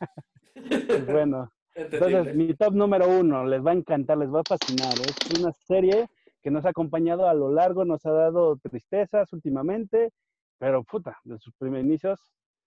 [1.06, 1.48] Bueno.
[1.74, 2.06] Entendible.
[2.06, 4.92] Entonces, mi top número uno, les va a encantar, les va a fascinar.
[4.94, 6.08] Es una serie
[6.42, 10.12] que nos ha acompañado a lo largo, nos ha dado tristezas últimamente,
[10.58, 12.20] pero puta, de sus primeros inicios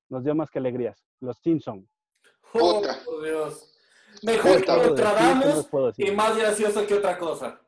[0.10, 0.98] nos dio más que alegrías.
[1.20, 1.88] Los Simpson.
[2.54, 3.74] Oh, por Dios.
[4.24, 4.74] Mejor Puta.
[4.76, 6.08] que ¿Qué les Nostradamus decir?
[6.08, 7.62] y más gracioso que otra cosa.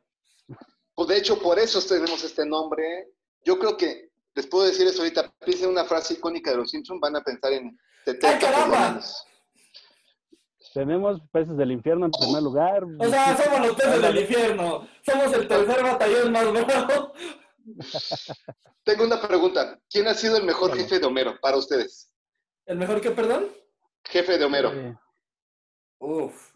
[0.95, 3.09] Pues de hecho, por eso tenemos este nombre.
[3.43, 6.71] Yo creo que, les puedo decir eso ahorita, piensen en una frase icónica de los
[6.71, 8.63] Simpsons, van a pensar en 70 ¡Ay, caramba!
[8.65, 9.25] por lo menos.
[10.73, 12.83] Tenemos peces del infierno en primer lugar.
[12.99, 14.87] O sea, somos los peces del infierno.
[15.01, 17.13] Somos el tercer batallón más bravo.
[18.83, 19.79] Tengo una pregunta.
[19.89, 22.11] ¿Quién ha sido el mejor jefe de Homero para ustedes?
[22.65, 23.47] ¿El mejor que perdón?
[24.05, 24.71] Jefe de Homero.
[24.73, 24.95] Eh,
[25.99, 26.51] Uf.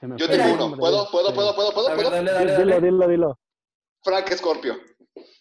[0.00, 0.76] Yo tengo uno.
[0.76, 1.10] ¿Puedo?
[1.10, 1.32] ¿Puedo?
[1.34, 1.54] ¿Puedo?
[1.54, 1.72] ¿Puedo?
[1.72, 1.86] ¿Puedo?
[1.88, 2.10] Ver, ¿Puedo?
[2.10, 2.86] dale, dale, Dilo, dale.
[2.86, 3.38] dilo, dilo.
[4.02, 4.74] Frank Scorpio.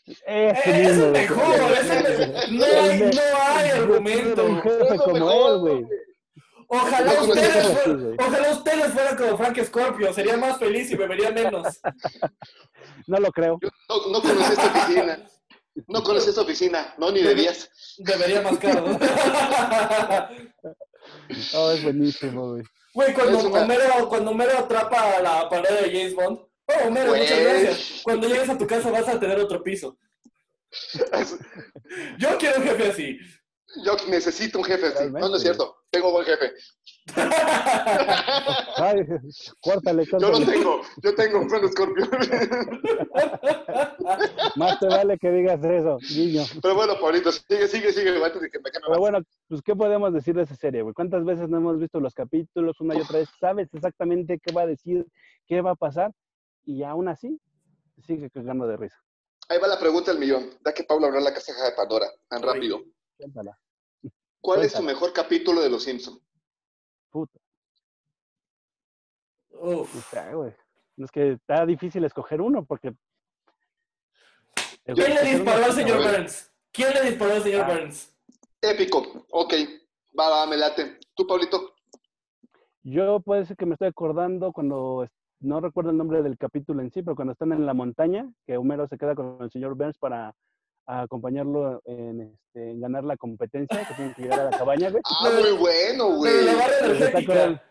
[0.06, 1.56] Ese Eh, Es el mejor.
[1.72, 4.62] es el- No hay, no hay Un argumento.
[4.62, 5.86] jefe Es lo como mejor, él, güey.
[6.68, 10.14] Ojalá No ustedes, fueran- ojalá ustedes fueran como Frank Scorpio.
[10.14, 11.80] Sería más feliz y bebería menos.
[13.08, 13.58] No lo creo.
[13.62, 15.20] Yo no, no conocí esta oficina.
[15.88, 16.94] No conocí esta oficina.
[16.98, 17.70] No, ni debías.
[18.00, 18.86] Bebería más caro.
[21.54, 22.64] Oh, es buenísimo, güey.
[22.94, 26.40] Güey, cuando, una- Homero, cuando Homero atrapa la pared de James Bond.
[26.40, 27.22] Oh, Homero, Güey.
[27.22, 28.02] muchas gracias.
[28.04, 29.98] Cuando llegues a tu casa vas a tener otro piso.
[32.18, 33.20] Yo quiero un jefe así.
[33.86, 35.06] Yo necesito un jefe así.
[35.12, 35.75] No, no es cierto.
[35.96, 36.52] Tengo buen jefe.
[38.76, 39.08] Ay,
[39.62, 40.82] córtale, Yo lo tengo.
[41.02, 42.06] Yo tengo un Frank Scorpio.
[44.58, 46.44] Más te vale que digas eso, niño.
[46.62, 48.10] Pero bueno, Pablito, sigue, sigue, sigue.
[48.22, 50.94] Antes de que me cambie Pero bueno, pues, ¿qué podemos decir de esa serie, güey?
[50.94, 53.30] ¿Cuántas veces no hemos visto los capítulos una y otra vez?
[53.40, 55.08] ¿Sabes exactamente qué va a decir,
[55.48, 56.12] qué va a pasar?
[56.66, 57.40] Y aún así,
[58.06, 58.98] sigue cagando de risa.
[59.48, 60.50] Ahí va la pregunta del millón.
[60.62, 62.08] Da que Pablo abrió la caja de Pandora.
[62.28, 62.82] Tan rápido.
[63.18, 63.58] Cuéntala,
[64.46, 66.22] ¿Cuál es tu mejor capítulo de Los Simpsons?
[67.10, 67.40] puta.
[69.50, 70.14] Uf.
[70.98, 72.94] Es que está difícil escoger uno porque...
[74.84, 75.98] ¿Quién le disparó al señor.
[76.04, 76.52] Burns?
[76.72, 77.74] ¿Quién le disparó al señor Ah.
[77.74, 78.16] Burns?
[78.62, 79.26] Épico.
[79.32, 79.54] Ok.
[80.20, 81.00] Va, va, me late.
[81.16, 81.74] ¿Tú, Pablito?
[82.84, 85.08] Yo puede ser que me estoy acordando cuando,
[85.40, 88.58] no recuerdo el nombre del capítulo en sí, pero cuando están en la montaña, que
[88.58, 90.36] Homero se queda con el señor Burns para
[90.88, 95.02] acompañarlo en, este, en ganar la competencia, que tienen que llegar a la cabaña, güey.
[95.06, 96.92] Ah, muy bueno, Pero la güey.
[96.92, 97.64] energética.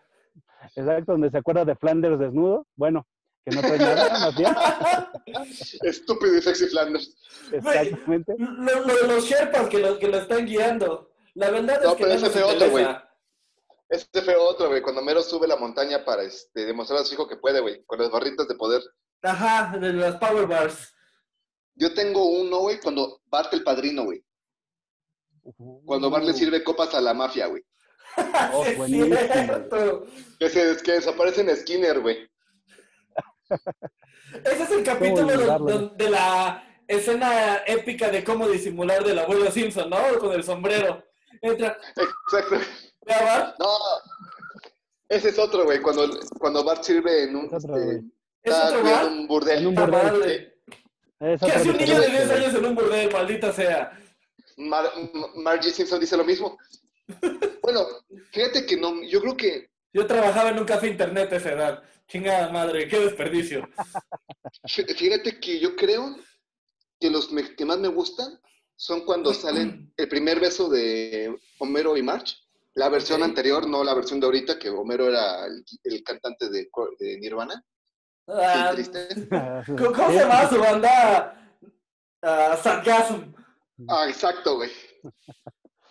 [0.75, 2.65] Exacto, donde se acuerda de Flanders desnudo.
[2.75, 3.05] Bueno,
[3.45, 4.53] que no trae nada, más bien.
[5.83, 7.15] Estúpido y sexy Flanders.
[7.51, 8.35] Exactamente.
[8.37, 11.11] Lo, lo de los Sherpas que lo, que lo están guiando.
[11.35, 13.09] La verdad es No, que pero no ese nos fue otro, interesa.
[13.89, 14.81] Este fue otro, güey.
[14.81, 17.83] Cuando Mero sube la montaña para este, demostrar a su hijo que puede, güey.
[17.85, 18.81] Con las barritas de poder.
[19.21, 20.94] Ajá, de las Power Bars.
[21.75, 24.23] Yo tengo uno, güey, cuando parte el padrino, güey.
[25.85, 27.63] Cuando Bart le sirve copas a la mafia, güey.
[28.53, 28.65] Oh.
[30.39, 32.29] Que, se, que desaparece en Skinner, güey.
[34.43, 35.27] Ese es el capítulo
[35.95, 39.97] de, la escena épica de cómo disimular del abuelo Simpson, ¿no?
[40.19, 41.03] Con el sombrero.
[41.41, 42.57] Entra, Exacto.
[43.07, 43.55] ¿ya va?
[43.59, 43.67] No,
[45.07, 45.81] ese es otro, güey.
[45.81, 46.09] Cuando,
[46.39, 47.45] cuando Bart sirve en un.
[47.45, 47.97] Es otro, güey.
[48.43, 49.07] ¿Es está otro Bart?
[49.07, 49.59] un burdel.
[49.59, 50.54] En un burdel.
[51.19, 53.99] Es ¿Qué hace un niño de 10 diferente, años en un burdel, maldita sea?
[54.57, 54.91] Mar-
[55.35, 56.57] Margie Simpson dice lo mismo.
[57.61, 57.85] Bueno,
[58.31, 59.01] fíjate que no.
[59.03, 59.69] Yo creo que.
[59.93, 61.83] Yo trabajaba en un café internet a esa edad.
[62.07, 63.67] Chingada madre, qué desperdicio.
[64.63, 66.15] fí- Fíjate que yo creo
[66.99, 68.39] que los me- que más me gustan
[68.75, 72.35] son cuando salen el primer beso de Homero y Marge.
[72.73, 76.67] La versión anterior, no la versión de ahorita, que Homero era el, el cantante de,
[76.99, 77.63] de Nirvana.
[78.27, 79.07] Ah, triste.
[79.67, 81.53] ¿Cómo cómo se llama su banda?
[82.21, 83.33] Ah, Sargasm.
[83.87, 84.71] Ah, exacto, güey.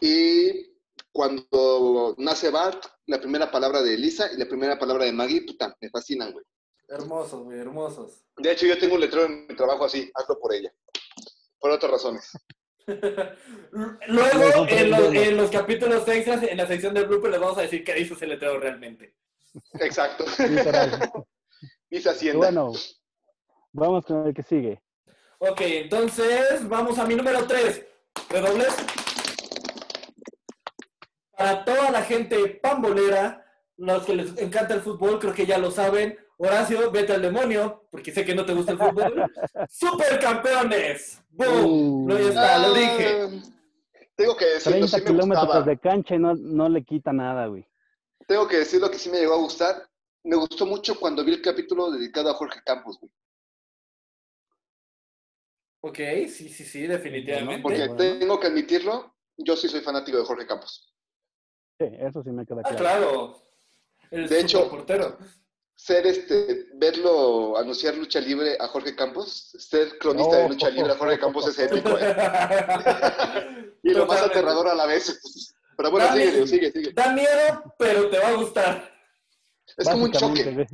[0.01, 0.75] Y
[1.13, 5.77] cuando nace Bart, la primera palabra de Lisa y la primera palabra de Maggie, puta,
[5.81, 6.45] me fascinan, güey.
[6.89, 8.25] Hermosos, güey, hermosos.
[8.37, 10.73] De hecho, yo tengo un letrero en mi trabajo así, hazlo por ella.
[11.59, 12.31] Por otras razones.
[14.09, 17.63] Luego, en los, en los capítulos extras, en la sección del blooper, les vamos a
[17.63, 19.15] decir qué dice ese letrero realmente.
[19.81, 20.25] Exacto.
[22.35, 22.73] Bueno,
[23.73, 24.83] vamos con el que sigue.
[25.39, 27.85] Ok, entonces vamos a mi número 3.
[28.31, 28.75] Redobles.
[31.37, 33.45] Para toda la gente pambolera,
[33.77, 36.17] los que les encanta el fútbol, creo que ya lo saben.
[36.37, 39.25] Horacio, vete al demonio, porque sé que no te gusta el fútbol.
[39.69, 41.21] ¡Supercampeones!
[41.31, 41.65] ¡Boom!
[41.65, 42.09] Uh.
[42.09, 43.29] No, ya está, lo Ah, dije.
[44.17, 45.65] Tengo que decirlo, 30 sí me kilómetros gustaba.
[45.65, 47.67] de cancha y no, no le quita nada, güey.
[48.27, 49.89] Tengo que decirlo que sí me llegó a gustar.
[50.25, 53.13] Me gustó mucho cuando vi el capítulo dedicado a Jorge Campos, güey.
[55.83, 55.97] Ok,
[56.31, 57.63] sí, sí, sí, definitivamente.
[57.63, 57.97] Porque bueno.
[58.19, 60.91] tengo que admitirlo, yo sí soy fanático de Jorge Campos.
[61.79, 62.79] Sí, eso sí me queda Ah, claro.
[62.79, 63.43] claro.
[64.11, 65.19] El De hecho- portero.
[65.77, 70.49] Ser este, verlo anunciar lucha libre a Jorge Campos, ser cronista de Oh.
[70.49, 72.15] lucha libre a Jorge Campos es épico, ¿eh?
[73.83, 75.53] Y lo más aterrador a la vez.
[75.77, 76.23] Pero bueno, Dani.
[76.27, 76.93] sigue, sigue, sigue.
[76.93, 78.94] Da miedo, pero te va a gustar.
[79.77, 80.67] Es como un choque.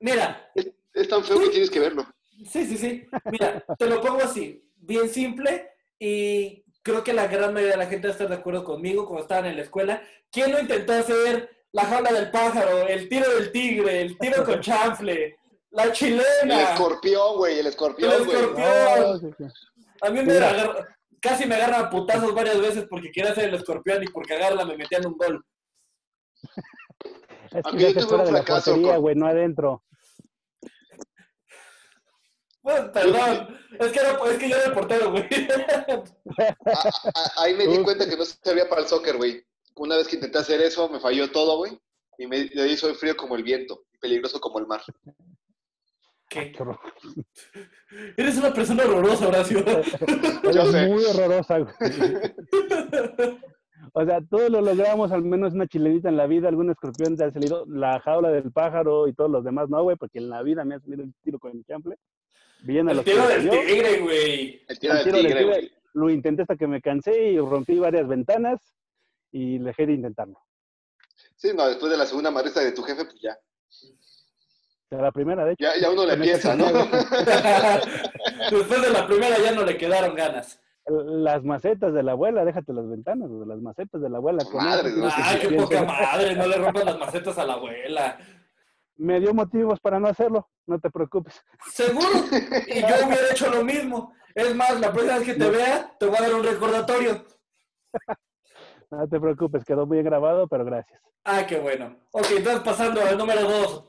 [0.00, 2.06] Mira, Es, es tan feo que tienes que verlo.
[2.50, 3.06] sí, sí, sí.
[3.30, 7.90] Mira, te lo pongo así, bien simple y creo que la gran mayoría de la
[7.90, 10.02] gente va a estar de acuerdo conmigo cuando estaban en la escuela.
[10.30, 14.60] ¿Quién no intentó hacer la jaula del pájaro, el tiro del tigre, el tiro con
[14.60, 15.36] chanfle,
[15.70, 16.72] la El chilena?
[16.72, 18.36] escorpión, güey, el escorpión, El güey.
[18.38, 19.36] escorpión.
[19.36, 19.44] Sí.
[20.00, 20.86] A mí me agarra-
[21.20, 24.64] casi me agarran a putazos varias veces porque quería hacer el escorpión y por cagarla
[24.64, 25.44] me metían un gol.
[27.52, 29.84] Es que yo tuve fuera un de la fracaso portería, con- güey, no adentro.
[32.92, 35.26] Perdón, es que, era- es que yo era el portero, güey.
[37.38, 39.42] Ahí me di cuenta que no servía para el soccer, güey.
[39.76, 41.78] Una vez que intenté hacer eso, me falló todo, güey.
[42.18, 44.82] Y me, de ahí soy frío como el viento y peligroso como el mar.
[46.28, 46.52] ¿Qué?
[46.58, 46.78] Horror.
[48.18, 49.64] Eres una persona horrorosa, Horacio.
[49.64, 50.86] Yo Es sé.
[50.88, 51.74] muy horrorosa, güey.
[53.92, 57.24] O sea, todos lo logramos, al menos una chilenita en la vida, algún escorpión te
[57.24, 60.42] ha salido, la jaula del pájaro y todos los demás, no, güey, porque en la
[60.42, 61.96] vida me ha salido el tiro con el chample.
[62.60, 64.64] Bien a El tiro del tigre, güey.
[64.68, 65.72] El tiro El del tiro del tigre, güey.
[65.94, 68.60] Lo intenté hasta que me cansé y rompí varias ventanas
[69.32, 70.38] y dejé de intentarlo.
[71.36, 73.38] Sí, no, después de la segunda marrista de tu jefe, pues ya.
[73.72, 75.64] O sea, la primera, de hecho.
[75.64, 76.66] Ya, ya uno le empieza, ¿no?
[78.50, 80.60] Después de la primera ya no le quedaron ganas.
[80.88, 84.44] Las macetas de la abuela, déjate las ventanas, güey, las macetas de la abuela.
[84.44, 88.18] con Madre, Ay, qué poca madre, no le rompan las macetas a la abuela.
[88.96, 91.44] Me dio motivos para no hacerlo, no te preocupes.
[91.70, 92.08] Seguro.
[92.68, 94.14] Y yo hubiera hecho lo mismo.
[94.34, 97.24] Es más, la próxima vez que te vea, te voy a dar un recordatorio.
[98.90, 100.98] No te preocupes, quedó muy grabado, pero gracias.
[101.22, 101.94] Ah, qué bueno.
[102.10, 103.84] Ok, entonces pasando al número dos.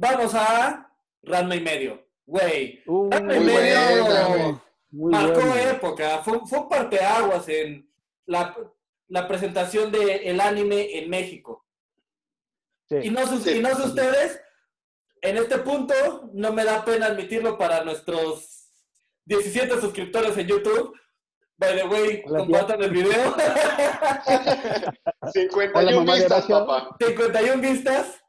[0.00, 0.90] Vamos a
[1.22, 2.06] Ranma y medio.
[2.24, 2.82] Güey.
[2.86, 4.62] Uh, Ranma y medio buena.
[4.90, 5.54] Muy marcó bueno.
[5.56, 6.18] época.
[6.18, 7.90] Fue, fue un parteaguas en
[8.26, 8.56] la,
[9.08, 11.64] la presentación del anime en México.
[12.88, 12.96] Sí.
[13.04, 13.58] Y no, sé- Sí.
[13.58, 14.40] y no sé ustedes,
[15.20, 15.94] en este punto
[16.32, 18.70] no me da pena admitirlo para nuestros
[19.24, 20.94] 17 suscriptores en YouTube.
[21.58, 23.34] By the way, Hola, compartan el video.
[25.32, 26.96] 51 Hola, de vistas, papá.
[27.00, 28.20] 51 vistas.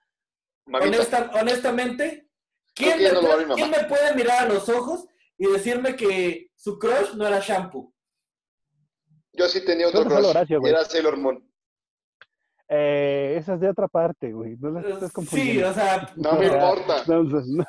[0.66, 2.28] Honesta- honestamente,
[2.76, 5.06] ¿quién, me puede, quién me puede mirar a los ojos
[5.40, 7.92] y decirme que su crush no era shampoo?
[9.34, 10.26] Yo sí tenía otro crush.
[10.26, 10.74] Horacio, y güey.
[10.74, 11.44] era Sailor Moon.
[12.68, 14.56] Eh, esa es de otra parte, güey.
[14.60, 17.04] No la estás Sí, o sea, No me importa.
[17.08, 17.66] No, no, no.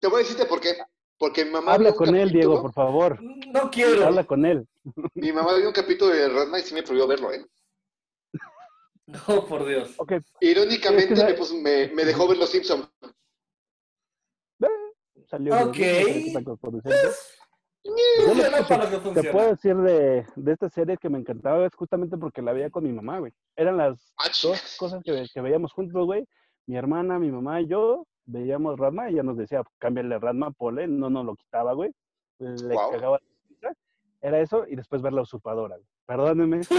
[0.00, 0.74] Te voy a decirte por qué.
[1.18, 3.22] Porque mi mamá Habla con él, Diego, por favor.
[3.22, 4.06] No quiero.
[4.06, 4.66] Habla con él.
[5.14, 7.46] Mi mamá vio un capítulo de Ranma y sí me prohibió verlo, ¿eh?
[9.06, 9.94] No, por Dios.
[10.40, 12.88] Irónicamente Es que- me, puso- me, me dejó ver Los Simpsons.
[15.32, 15.54] Salió.
[15.66, 15.76] Ok.
[15.76, 16.44] bien.
[17.84, 21.74] Yo lo para que te puedo decir de, de esta serie que me encantaba es
[21.74, 23.32] justamente porque la veía con mi mamá, güey.
[23.56, 26.24] Eran las Ah, dos cosas que, que veíamos juntos, güey.
[26.66, 30.86] Mi hermana, mi mamá y yo veíamos Radma y ella nos decía, cámbiale Radma, Pole,
[30.86, 31.90] no nos lo quitaba, güey.
[32.38, 33.18] Le cagaba
[33.62, 33.72] la.
[34.20, 35.88] Era eso y después ver la usurpadora, güey.
[36.06, 36.60] Perdónenme.
[36.70, 36.76] ¡No,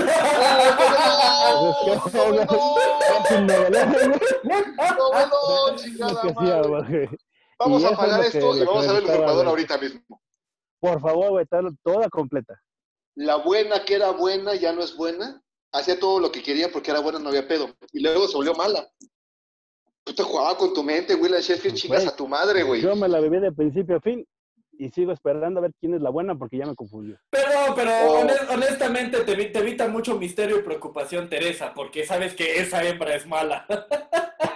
[4.95, 7.07] no, no, Es un novelón, güey.
[7.07, 7.17] no,
[7.69, 7.83] güey.
[7.83, 9.47] Vamos a es que- esto y vamos a ver el usurpador güey.
[9.49, 10.21] ahorita mismo.
[10.79, 12.59] Por favor, güey, toda, toda completa.
[13.15, 15.41] La buena que era buena ya no es buena.
[15.71, 17.69] Hacía todo lo que quería porque era buena, no había pedo.
[17.91, 18.87] Y luego se volvió mala.
[20.03, 22.81] Tú te jugabas con tu mente, Will Sheffield, chingas Güey, a tu madre, güey.
[22.81, 24.27] Yo me la bebí de principio a fin
[24.77, 27.17] y sigo esperando a ver quién es la buena porque ya me confundió.
[27.29, 28.19] Pero, pero Oh.
[28.21, 33.15] honest- honestamente te, te evita mucho misterio y preocupación, Teresa, porque sabes que esa hembra
[33.15, 33.65] es mala.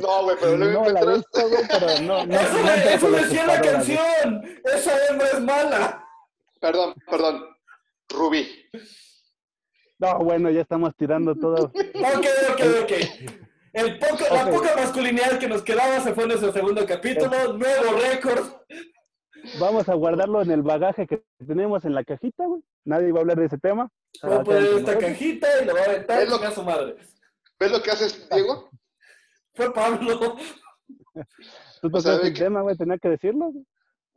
[0.00, 3.08] No, güey, pero luego no la he visto, güey, pero no, no, eso no eso
[3.10, 3.70] la decía la güey.
[3.70, 4.44] canción.
[4.64, 6.04] Esa hembra es mala.
[6.60, 7.44] Perdón, perdón.
[8.08, 8.48] Rubí.
[9.98, 11.72] No, bueno, ya estamos tirando todo.
[11.94, 12.92] Ok, ok, ok.
[13.72, 17.52] El poco, La poca masculinidad que nos quedaba se fue en nuestro segundo capítulo.
[17.54, 18.44] Nuevo récord.
[19.60, 22.62] Vamos a guardarlo en el bagaje que tenemos en la cajita, güey.
[22.84, 23.88] Nadie va a hablar de ese tema.
[24.22, 26.50] Voy a Acá poner esta cajita y lo va a aventar Es lo- y a
[26.50, 26.96] su madre.
[27.60, 28.70] ¿Ves lo que haces, Diego?
[29.58, 30.36] Fue Pablo.
[31.82, 31.90] Tú
[32.22, 33.52] el que- tema, güey, tenía que decirlo.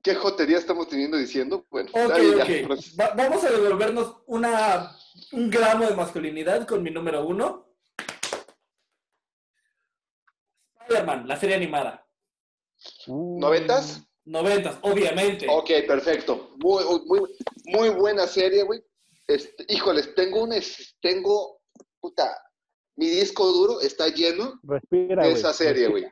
[0.03, 1.65] ¿Qué jotería estamos teniendo diciendo?
[1.71, 2.67] Bueno, Ok, está bien, ya, ok.
[2.67, 2.95] pues.
[2.99, 4.95] Va- vamos a devolvernos una,
[5.31, 7.73] un gramo de masculinidad con mi número uno.
[10.81, 12.05] Spider-Man, la serie animada.
[13.07, 14.03] Uh, ¿Noventas?
[14.25, 15.47] Noventas, obviamente.
[15.49, 16.51] Ok, perfecto.
[16.57, 17.21] Muy, muy,
[17.65, 18.79] muy buena serie, güey.
[19.25, 20.53] Este, híjoles, tengo un...
[20.53, 21.61] es- Tengo...
[21.99, 22.31] Puta.
[23.01, 26.05] Mi disco duro está lleno Respira, de esa serie, güey.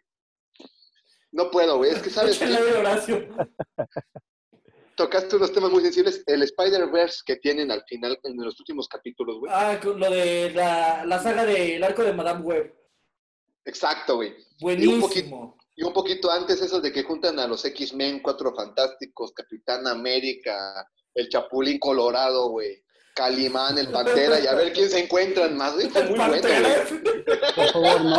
[1.32, 1.92] No puedo, güey.
[1.92, 2.40] Es que, ¿sabes.
[4.96, 6.24] Tocaste unos temas muy sensibles.
[6.26, 9.52] El Spider-Verse que tienen al final, en los últimos capítulos, güey.
[9.54, 12.76] Ah, con lo de la, la saga del arco de Madame Web.
[13.66, 14.36] Exacto, güey.
[14.60, 15.56] Buenísimo.
[15.76, 20.90] Y un poquito antes eso de que juntan a los X-Men, Cuatro Fantásticos, Capitán América,
[21.14, 22.84] el Chapulín Colorado, güey.
[23.20, 25.90] Calimán, el Pantera, y a ver quién se encuentran más, güey.
[25.90, 26.86] Fue muy bueno, Pantera.
[26.90, 27.24] güey.
[27.54, 28.18] Por favor, no.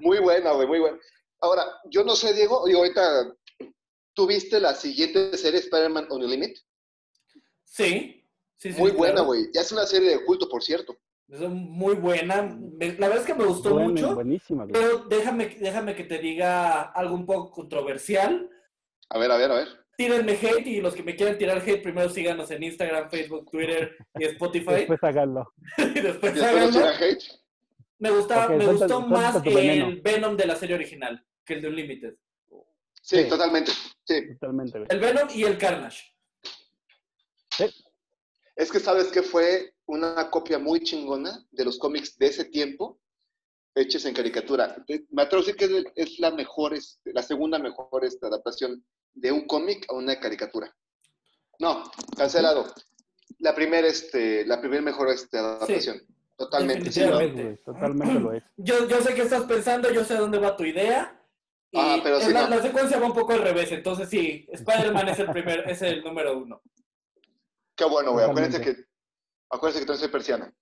[0.00, 0.98] Muy buena, güey, muy buena.
[1.40, 3.34] Ahora, yo no sé, Diego, digo, ahorita,
[4.14, 6.58] ¿tú viste la siguiente serie Spider-Man On the Limit?
[7.64, 8.26] Sí.
[8.58, 9.46] sí, sí, Muy buena, güey.
[9.54, 10.98] Ya es una serie de culto, por cierto.
[11.28, 12.42] Es muy buena.
[12.98, 14.14] La verdad es que me gustó Buena, mucho.
[14.14, 14.72] buenísima, güey.
[14.74, 18.50] Pero déjame, déjame que te diga algo un poco controversial.
[19.08, 19.79] A ver, a ver, a ver.
[20.00, 23.98] Tírenme hate y los que me quieran tirar hate, primero síganos en Instagram, Facebook, Twitter
[24.18, 24.70] y Spotify.
[24.86, 25.52] Después háganlo.
[25.76, 26.86] y después háganlo.
[26.88, 27.22] hate.
[27.98, 29.88] Me, gusta, Ok, me suelta- gustó suelta más veneno.
[29.88, 32.14] el Venom de la serie original que el de Unlimited.
[33.02, 33.28] Sí, Sí.
[33.28, 33.72] totalmente.
[34.04, 34.26] Sí.
[34.40, 34.88] Totalmente, güey.
[34.90, 36.02] El Venom y el Carnage.
[38.56, 42.98] Es que sabes que fue una copia muy chingona de los cómics de ese tiempo,
[43.74, 44.82] hechos en caricatura.
[45.10, 48.82] Me atrevo a decir que es, la mejor, este, la segunda mejor este, adaptación
[49.14, 50.74] de un cómic a una caricatura.
[51.58, 52.72] No, cancelado.
[53.38, 56.00] La primera, este, la primera mejor este, adaptación.
[56.36, 56.90] Totalmente.
[56.90, 57.20] sí, Sí, lo ¿no?
[57.20, 57.56] es, güey.
[57.64, 58.42] Totalmente lo es.
[58.56, 61.16] Yo, yo sé qué estás pensando, yo sé dónde va tu idea.
[61.70, 62.56] Y Ah, pero sí, la, no.
[62.56, 66.02] la secuencia va un poco al revés, entonces sí, Spider-Man es el primer, es el
[66.02, 66.62] número uno.
[67.76, 68.24] Qué bueno, güey.
[68.28, 68.76] Acuérdense que,
[69.50, 70.52] acuérdense que tú eres persiana.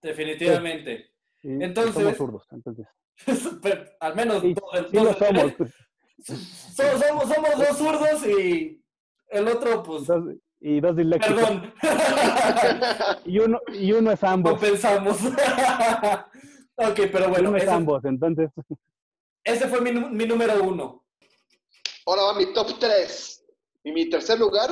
[0.00, 1.12] Definitivamente.
[1.42, 2.86] Entonces- somos zurdos, entonces.
[3.62, 5.54] Pero, al menos Sí, dos- Sí dos lo de tres.
[5.58, 5.72] somos.
[6.24, 8.80] So- somos, somos dos zurdos y
[9.30, 11.40] el otro, pues, Dos- y dos disléxicos.
[11.42, 11.74] perdón.
[13.24, 14.60] Y uno, y uno es No ambos.
[14.60, 15.18] pensamos.
[16.76, 18.50] ok, pero bueno, uno es ese, ambos, entonces.
[19.44, 21.04] ese fue mi, mi número uno.
[22.06, 23.44] Ahora va mi top 3.
[23.84, 24.70] Y mi tercer lugar,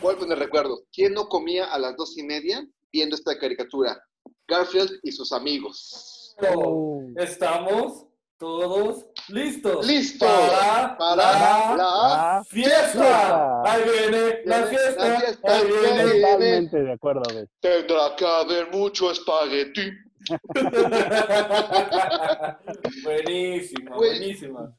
[0.00, 0.82] voy a poner recuerdo.
[0.92, 4.00] ¿Quién no comía a las dos y media viendo esta caricatura?
[4.46, 6.36] Garfield y sus amigos.
[6.54, 7.02] Oh.
[7.16, 8.03] Estamos
[8.38, 9.86] todos listos.
[9.86, 10.26] ¡Listo!
[10.26, 12.92] Para, Para la, la fiesta.
[12.92, 13.62] fiesta.
[13.72, 15.08] Ahí viene la fiesta.
[15.08, 16.20] la fiesta, Ahí viene.
[16.20, 17.46] totalmente de acuerdo, güey.
[17.60, 19.90] Tendrá que haber mucho espagueti.
[23.04, 24.10] buenísima, Güey.
[24.18, 24.76] buenísima.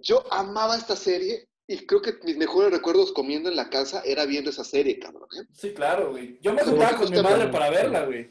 [0.00, 4.26] Yo amaba esta serie y creo que mis mejores recuerdos comiendo en la casa era
[4.26, 5.28] viendo esa serie, cabrón.
[5.40, 5.44] ¿eh?
[5.52, 6.38] Sí, claro, güey.
[6.42, 8.30] Yo me juntaba con mi madre para verla, güey.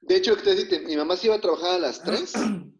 [0.00, 2.32] De hecho, que te decía, mi mamá se iba a trabajar a las 3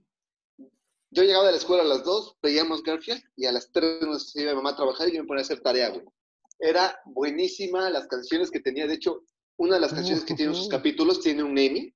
[1.15, 4.35] yo llegaba de la escuela a las 2, veíamos Garfield y a las 3 nos
[4.37, 6.05] iba mi mamá a trabajar y yo me ponía a hacer tarea, güey.
[6.59, 8.87] Era buenísima las canciones que tenía.
[8.87, 9.23] De hecho,
[9.57, 11.95] una de las canciones que tiene en sus capítulos tiene un Emmy.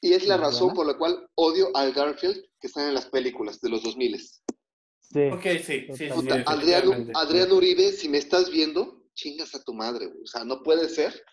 [0.00, 3.60] Y es la razón por la cual odio al Garfield que están en las películas
[3.60, 4.20] de los 2000.
[4.20, 5.30] Sí.
[5.32, 6.08] Ok, sí, sí.
[6.08, 7.10] Puta, sí, Adrián.
[7.14, 10.22] Adrián Uribe, si me estás viendo, chingas a tu madre, güey.
[10.22, 11.24] O sea, no puede ser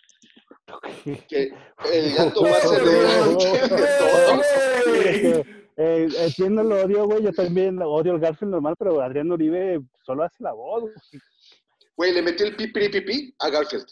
[1.27, 1.51] que
[1.93, 4.45] el gato va a ser de todos.
[4.87, 5.61] Güey.
[5.77, 7.23] Eh, entiendo el odio, güey.
[7.23, 10.81] Yo también odio al Garfield normal, pero Adrián Uribe solo hace la voz.
[10.81, 10.93] güey.
[11.95, 13.85] Güey, le metió el pipi pipi a Garfield.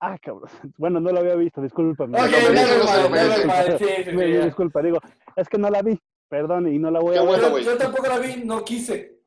[0.00, 0.48] Ah, cabrón.
[0.76, 2.16] Bueno, no lo había visto, discúlpame.
[2.20, 4.04] Ok, lo merece, never no lo mind, sí,
[4.40, 4.98] sí, disculpa, digo,
[5.34, 5.98] es que no la vi,
[6.28, 7.28] perdón, y no la voy Qué a ver.
[7.30, 7.64] bueno, Yo, güey.
[7.64, 9.18] yo tampoco la vi, no quise.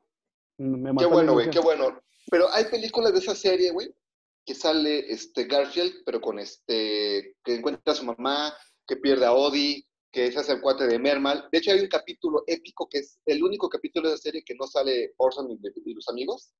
[0.56, 2.00] Me Qué bueno, güey, qué bueno.
[2.30, 3.94] Pero hay películas de esa serie, güey,
[4.44, 8.54] que sale este Garfield, pero con este, que encuentra a su mamá,
[8.86, 11.48] que pierde a Odie, que se hace el cuate de Mermal.
[11.50, 14.54] De hecho, hay un capítulo épico que es el único capítulo de la serie que
[14.54, 16.52] no sale Orson y, y los amigos,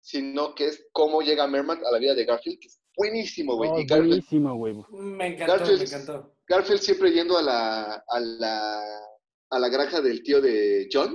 [0.00, 3.70] sino que es cómo llega Mermal a la vida de Garfield, que es buenísimo, güey.
[3.70, 4.74] Oh, buenísimo, güey.
[4.90, 6.36] Me encantó, Garfield- me encantó.
[6.46, 8.82] Garfield siempre yendo a la, a la,
[9.50, 11.14] a la granja del tío de John.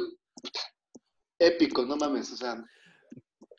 [1.38, 2.64] Épico, no mames, o sea,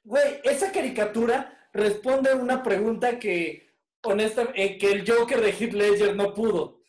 [0.05, 6.17] Güey, esa caricatura responde una pregunta que, honesta, eh, que el Joker de Heath Ledger
[6.17, 6.81] no pudo.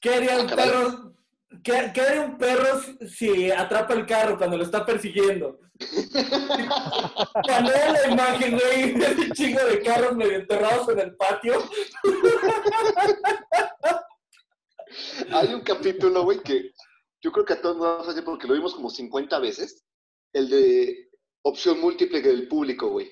[0.00, 1.14] ¿Qué haría un perro?
[1.62, 5.60] ¿Qué, qué haría un perro si- atrapa el carro cuando lo está persiguiendo?
[7.44, 11.62] Cuando la imagen, güey, de un chingo de carros medio enterrados en el patio.
[15.32, 16.72] Hay un capítulo, güey, que
[17.22, 19.84] yo creo que a todos nos va a fallar porque lo vimos como 50 veces.
[20.32, 21.08] El de
[21.42, 23.10] opción múltiple del público, güey.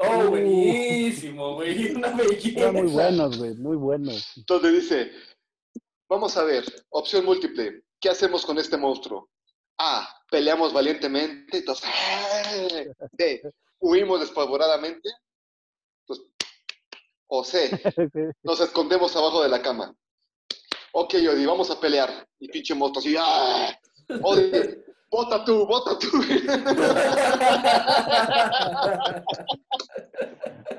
[0.00, 2.70] Oh, buenísimo, güey, una belleza.
[2.70, 4.32] Muy buenos, güey, muy buenos.
[4.46, 5.10] Donde dice,
[6.08, 9.28] vamos a ver, opción múltiple, ¿qué hacemos con este monstruo?
[9.76, 11.58] A, peleamos valientemente.
[11.58, 11.88] Entonces.
[13.12, 13.42] B,
[13.80, 15.08] huimos despavoradamente.
[16.02, 16.26] Entonces,
[17.26, 17.70] o C,
[18.44, 19.92] nos escondemos abajo de la cama.
[20.92, 22.24] Ok, Odi, vamos a pelear.
[22.38, 23.76] Y pinche monstruo así, ¡ah!
[24.22, 24.50] Odi,
[25.10, 26.08] vota tú, vota tú.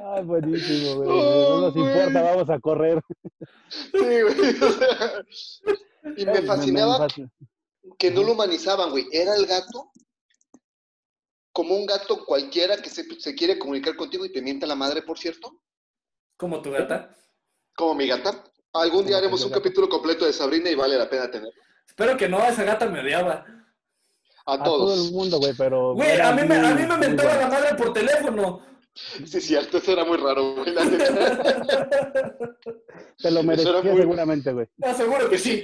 [0.04, 1.10] Ay, buenísimo, güey.
[1.10, 1.88] Oh, no nos güey.
[1.88, 3.02] importa, vamos a correr.
[3.70, 4.56] Sí, güey.
[6.18, 7.30] y me fascinaba fascina.
[7.98, 9.08] que no lo humanizaban, güey.
[9.12, 9.92] Era el gato
[11.52, 15.02] como un gato cualquiera que se, se quiere comunicar contigo y te mienta la madre,
[15.02, 15.60] por cierto.
[16.38, 17.16] Como tu gata.
[17.76, 18.44] Como mi gata.
[18.74, 21.52] Algún día haremos un capítulo completo de Sabrina y vale la pena tener.
[21.86, 23.46] Espero que no, esa gata me odiaba.
[24.52, 25.12] A, A todo el todos.
[25.12, 25.94] mundo, güey, pero.
[25.96, 27.42] Güey, a mí, me, a mí me mentaba bueno.
[27.42, 28.62] la madre por teléfono.
[28.94, 30.74] Sí, cierto, eso era muy raro, güey.
[33.18, 34.68] Te lo merecía muy- seguramente, güey.
[34.78, 35.64] Te aseguro que sí.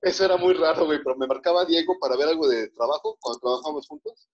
[0.00, 3.40] Eso era muy raro, güey, pero me marcaba Diego para ver algo de trabajo cuando
[3.40, 4.28] trabajábamos juntos.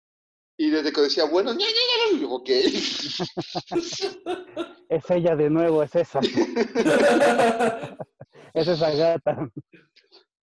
[0.56, 1.72] Y desde que decía, bueno, ña, ña,
[2.12, 2.48] ña, ña, ok.
[4.90, 6.20] Es ella de nuevo, es esa.
[8.54, 9.50] es esa gata.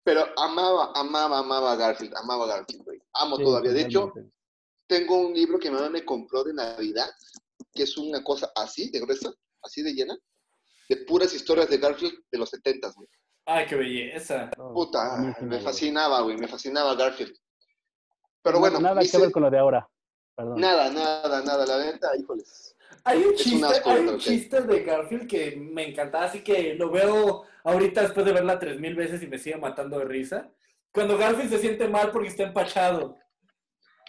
[0.03, 3.00] Pero amaba, amaba, amaba a Garfield, amaba a Garfield, güey.
[3.15, 3.73] Amo Sí, todavía.
[3.73, 4.13] De hecho,
[4.87, 7.09] tengo un libro que mi mamá me compró de Navidad,
[7.73, 9.33] que es una cosa así, de gruesa,
[9.63, 10.17] así de llena,
[10.89, 13.09] de puras historias de Garfield de los 70, güey.
[13.47, 14.51] Ay, qué belleza.
[14.75, 17.35] Puta, me fascinaba, güey, me fascinaba Garfield.
[18.43, 19.89] Pero No- bueno, Nada que ver con lo de ahora.
[20.35, 20.61] Perdón.
[20.61, 22.75] nada, nada, nada, la neta, híjoles.
[23.05, 26.91] Hay un chiste, asco, hay un chiste de Garfield que me encantaba, así que lo
[26.91, 30.51] veo ahorita después de verla tres mil veces y me sigue matando de risa.
[30.93, 33.17] Cuando Garfield se siente mal porque está empachado.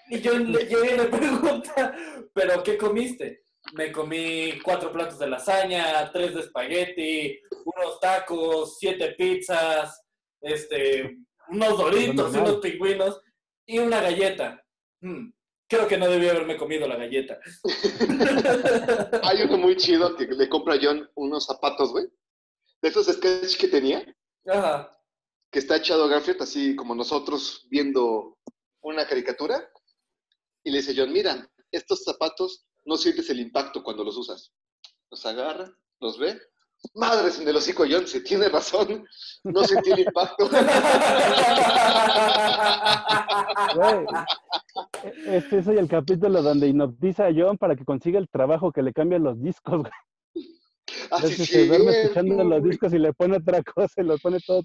[0.09, 1.95] Y yo le, llega y le pregunta,
[2.33, 3.43] ¿pero qué comiste?
[3.73, 10.03] Me comí cuatro platos de lasaña, tres de espagueti, unos tacos, siete pizzas,
[10.41, 11.17] este,
[11.49, 13.21] unos doritos unos pingüinos
[13.65, 14.61] y una galleta.
[14.99, 15.31] Hmm,
[15.69, 17.39] creo que no debí haberme comido la galleta.
[19.23, 22.07] Hay uno muy chido que le compra a John unos zapatos, güey.
[22.81, 24.03] De esos sketches que tenía,
[24.47, 24.97] Ajá.
[25.51, 28.37] Que está echado Garfield, así como nosotros viendo
[28.81, 29.69] una caricatura.
[30.63, 34.53] Y le dice John, mira, estos zapatos no sientes el impacto cuando los usas.
[35.09, 36.39] Los agarra, los ve.
[36.95, 39.05] Madres en el hocico, John, se tiene razón.
[39.43, 40.49] No sentí el impacto.
[43.75, 44.05] Güey,
[45.27, 48.93] Este es el capítulo donde hipnotiza a John para que consiga el trabajo que le
[48.93, 49.91] cambian los discos, güey.
[51.11, 54.39] Así Entonces se duerme escuchando los discos y le pone otra cosa y lo pone
[54.39, 54.63] todo,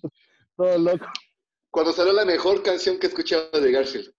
[0.57, 1.07] todo loco.
[1.71, 4.13] Cuando salió la mejor canción que escuchaba de Garfield.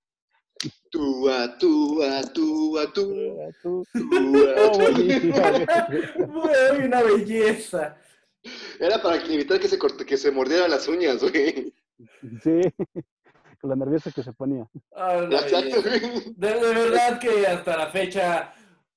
[0.90, 1.30] Tú,
[1.60, 2.00] Tú-
[2.34, 3.84] túa, Oh, tú.
[4.78, 5.66] buenísima, güey.
[6.28, 7.98] Güey, una belleza.
[8.80, 11.74] Era para evitar que se, corte, que se mordiera las uñas, güey.
[12.44, 12.62] Sí,
[13.60, 14.68] con la nerviosa que se ponía.
[15.32, 15.82] Exacto.
[15.82, 16.00] de,
[16.36, 18.54] de verdad que hasta la fecha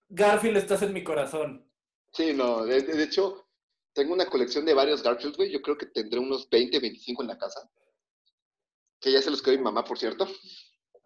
[0.09, 1.67] Garfield estás en mi corazón.
[2.13, 3.47] Sí, no, de, de hecho,
[3.93, 5.51] tengo una colección de varios Garfield, güey.
[5.51, 7.69] Yo creo que tendré unos 20, 25 en la casa.
[9.01, 10.29] Que ya se los quedó mi mamá, por cierto.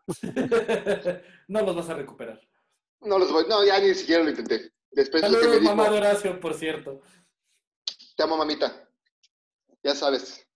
[1.49, 2.41] no los vas a recuperar.
[3.01, 4.73] No los voy, no, ya ni siquiera lo intenté.
[4.91, 7.01] Después de Saludos, dijo, mamá de Horacio, por cierto.
[8.17, 8.89] te amo, mamita.
[9.83, 10.47] Ya sabes.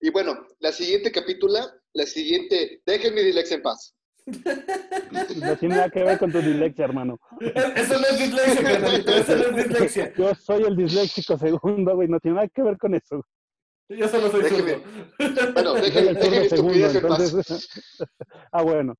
[0.00, 3.93] Y bueno, la siguiente capítula, la siguiente, dejen mi dislexia en paz.
[5.36, 7.18] No tiene nada que ver con tu dislexia, hermano.
[7.40, 9.12] Eso no es dislexia, carnalito.
[9.12, 10.14] Eso no es dislexia.
[10.16, 12.08] Yo soy el disléxico segundo, güey.
[12.08, 13.24] No tiene nada que ver con eso.
[13.88, 14.82] Yo solo soy Déjeme.
[15.18, 15.52] zurdo.
[15.52, 17.68] Bueno, segundo, entonces.
[18.50, 18.94] Ah, bueno.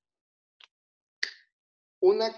[2.01, 2.31] Una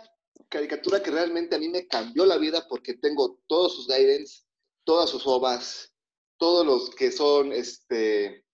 [0.49, 4.43] caricatura que realmente a mí me cambió la vida porque tengo todos sus guidance,
[4.85, 5.93] todas sus ovas,
[6.37, 8.45] todos los que son este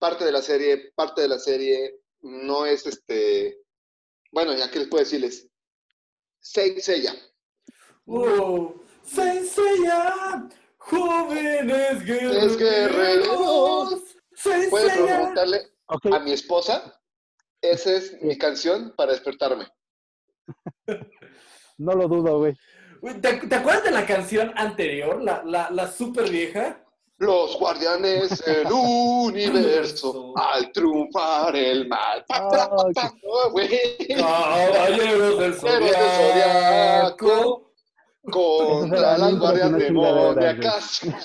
[0.00, 3.58] parte de la serie, parte de la serie, no es este,
[4.32, 5.48] bueno, ya que les puedo decirles,
[6.40, 7.14] Saint Seiya.
[8.06, 8.72] Uh,
[9.02, 10.48] Senseiya,
[10.78, 12.56] jóvenes guerreros.
[12.58, 14.02] guerreros.
[14.42, 15.16] Puedes Senseiya.
[15.16, 17.00] preguntarle Ok, a mi esposa,
[17.60, 19.66] esa es mi canción para despertarme.
[21.78, 22.54] no lo dudo, güey.
[23.02, 26.83] Uy, ¿Te, te acuerdas de la canción anterior, la, la, la super vieja?
[27.18, 32.24] Los guardianes del universo al triunfar el mal.
[32.26, 33.14] Pa, pa, pa.
[34.16, 37.60] Caballeros del Caballeros del Zodiaco.
[38.30, 41.00] Contra las guardias demoníacas.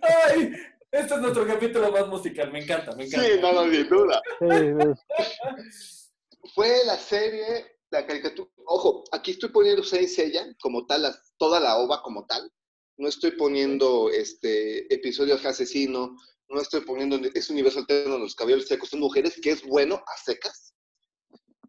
[0.00, 0.52] Ay,
[0.92, 3.26] este es nuestro capítulo más musical, me encanta, me encanta.
[3.26, 4.22] Sí, no, no, sin duda.
[6.54, 8.48] Fue la serie, la caricatura.
[8.66, 12.48] Ojo, aquí estoy poniendo Saint Seiya como tal, la- toda la ova como tal.
[12.96, 16.16] No estoy poniendo este episodios asesino,
[16.48, 19.96] no estoy poniendo ese universo alterno de los caballeros secos son mujeres, que es bueno
[19.96, 20.74] a secas.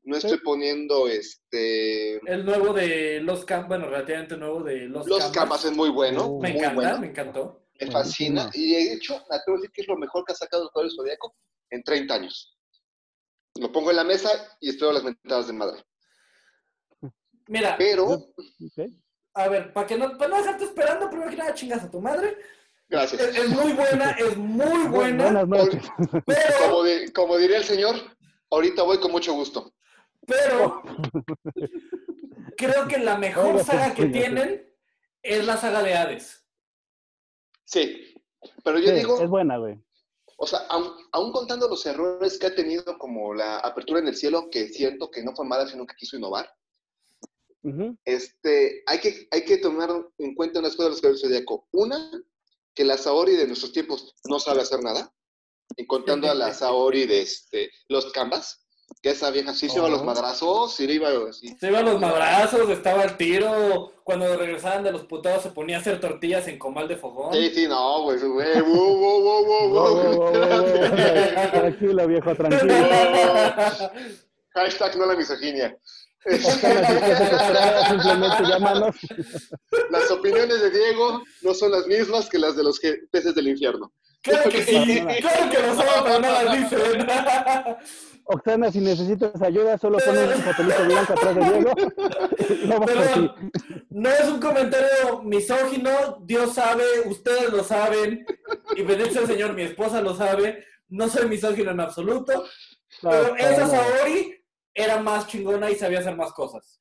[0.04, 2.18] No estoy poniendo este.
[2.32, 5.36] El nuevo de Los Campas, bueno, relativamente nuevo de Los, Los Campas.
[5.36, 6.28] Camas es muy bueno.
[6.28, 7.00] Uh, Me muy encanta, bueno.
[7.00, 7.68] me encantó.
[7.80, 8.52] Me fascina.
[8.54, 10.70] Y de hecho, me atrevo a decir que es lo mejor que ha sacado el
[10.70, 11.36] Caballero Zodíaco
[11.72, 12.56] en 30 años.
[13.60, 15.84] Lo pongo en la mesa y espero las mentadas de madre.
[17.48, 18.28] Mira, Pero.
[19.36, 22.00] A ver, para que no, para no dejarte esperando, primero que nada chingas a tu
[22.02, 22.38] madre.
[22.90, 23.22] gracias.
[23.22, 25.84] Es, es muy buena, es muy buena, Buenas noches.
[26.26, 27.96] pero, Como, di- como diría el señor,
[28.50, 29.74] ahorita voy con mucho gusto.
[30.26, 30.82] pero,
[32.58, 34.74] creo que la mejor saga que tienen
[35.22, 36.44] es la saga de Hades.
[37.66, 38.14] Sí.
[38.64, 39.78] Pero yo Sí, digo, Es buena, güey.
[40.38, 44.16] o sea, aun, aun contando los errores que ha tenido, como la apertura en el
[44.16, 46.48] cielo, que siento que no fue mala, sino que quiso innovar,
[47.66, 47.98] Ujú.
[48.06, 49.90] este, hay, que, hay que tomar
[50.20, 51.68] en cuenta unas cosas de los caballeros del Zodíaco.
[51.72, 52.12] Una,
[52.74, 55.12] que la Saori de nuestros tiempos no sabe hacer nada,
[55.76, 58.62] y contando a la Saori de este, los Canvas,
[59.02, 60.06] que esa vieja sí se iba a los Oh.
[60.06, 61.56] madrazos, iba así.
[61.60, 63.92] Se iban los madrazos, estaba al tiro.
[64.04, 67.34] Cuando regresaban de los putados se ponía a hacer tortillas en comal de fogón.
[67.34, 70.32] Sí, sí, no, güey, güey, wow, wow, wow, wow.
[71.52, 72.74] Tranquilo, viejo, tranquilo.
[74.54, 75.78] Hashtag no la misoginia.
[77.90, 78.96] Simplemente llámanos.
[79.92, 82.80] Las opiniones de Diego no son las mismas que las de los
[83.12, 83.92] peces del infierno.
[84.22, 85.58] Claro que sí, claro que
[86.04, 87.08] pero no las dicen.
[88.28, 91.76] Oxana, si necesitas ayuda, solo pones un papelito blanco atrás de Diego.
[92.86, 93.52] Perdón,
[93.92, 98.26] no es un comentario misógino, Dios sabe, ustedes lo saben,
[98.76, 102.46] y bendito el Señor, mi esposa lo sabe, no soy misógino en absoluto,
[103.00, 103.70] pero Claro, esa claro.
[103.70, 104.45] Saori
[104.76, 106.80] era más chingona y sabía hacer más cosas.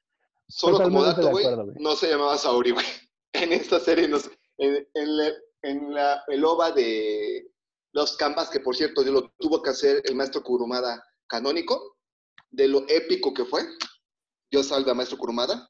[0.48, 1.46] Solo como dato, güey,
[1.78, 2.84] no se llamaba Saori, güey.
[3.32, 5.32] En esta serie, nos- en, en la,
[5.62, 7.50] en la- el OVA de
[7.92, 11.96] los Canvas, que por cierto, lo tuvo que hacer el maestro Kurumada canónico,
[12.50, 13.62] de lo épico que fue.
[14.50, 15.68] Dios salve a maestro Kurumada.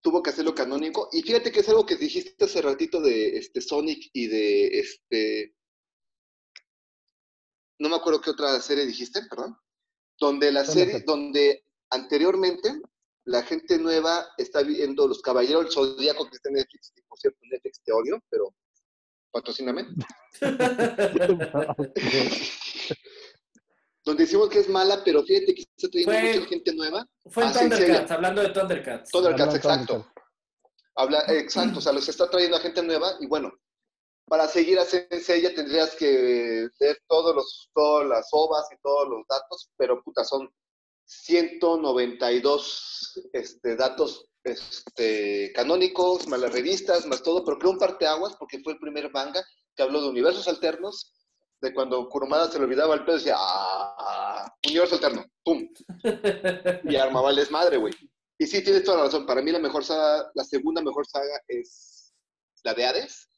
[0.00, 1.08] Tuvo que hacerlo canónico.
[1.12, 5.54] Y fíjate que es algo que dijiste hace ratito de este, Sonic y de este.
[7.78, 9.56] No me acuerdo qué otra serie dijiste, perdón.
[10.20, 12.80] Donde la serie, donde anteriormente
[13.24, 16.92] la gente nueva está viendo Los Caballeros del Zodíaco que está en Netflix.
[16.94, 18.54] que, por cierto, Netflix te odio, pero
[19.30, 19.86] patrocíname.
[24.04, 27.06] Donde decimos que es mala, pero fíjate que está trayendo Fue- mucha gente nueva.
[27.26, 29.10] Fue en Thundercats, hablando de Thundercats.
[29.10, 29.92] Thundercats, exacto.
[29.94, 30.18] Thundercats.
[30.96, 33.52] Habla, exacto, o sea, los está trayendo a gente nueva y bueno,
[34.28, 39.26] para seguir a Senseiya tendrías que ver todos los, todas las ovas y todos los
[39.26, 40.52] datos, pero puta, son
[41.04, 48.60] 192 este, datos este, canónicos, más las revistas, más todo, pero creo un parteaguas porque
[48.60, 49.42] fue el primer manga
[49.74, 51.14] que habló de universos alternos,
[51.60, 54.54] de cuando Kurumada se le olvidaba el pedo decía, ¡ah!
[54.66, 55.68] Universo alterno, ¡pum!
[56.84, 57.94] Y armaba el desmadre, güey.
[58.38, 59.26] Y sí, tienes toda la razón.
[59.26, 62.14] Para mí la mejor saga, la segunda mejor saga es
[62.62, 63.28] la de Hades.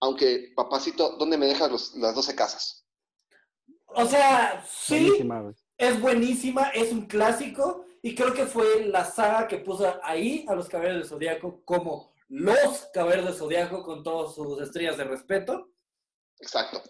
[0.00, 2.86] Aunque, papacito, ¿dónde me dejas los- las 12 casas?
[3.88, 9.48] O sea, sí, Buenísima, es buenísima, es un clásico y creo que fue la saga
[9.48, 14.34] que puso ahí a los Caballeros del Zodíaco como los Caballeros del Zodíaco con todas
[14.34, 15.70] sus estrellas de respeto.
[16.38, 16.80] Exacto.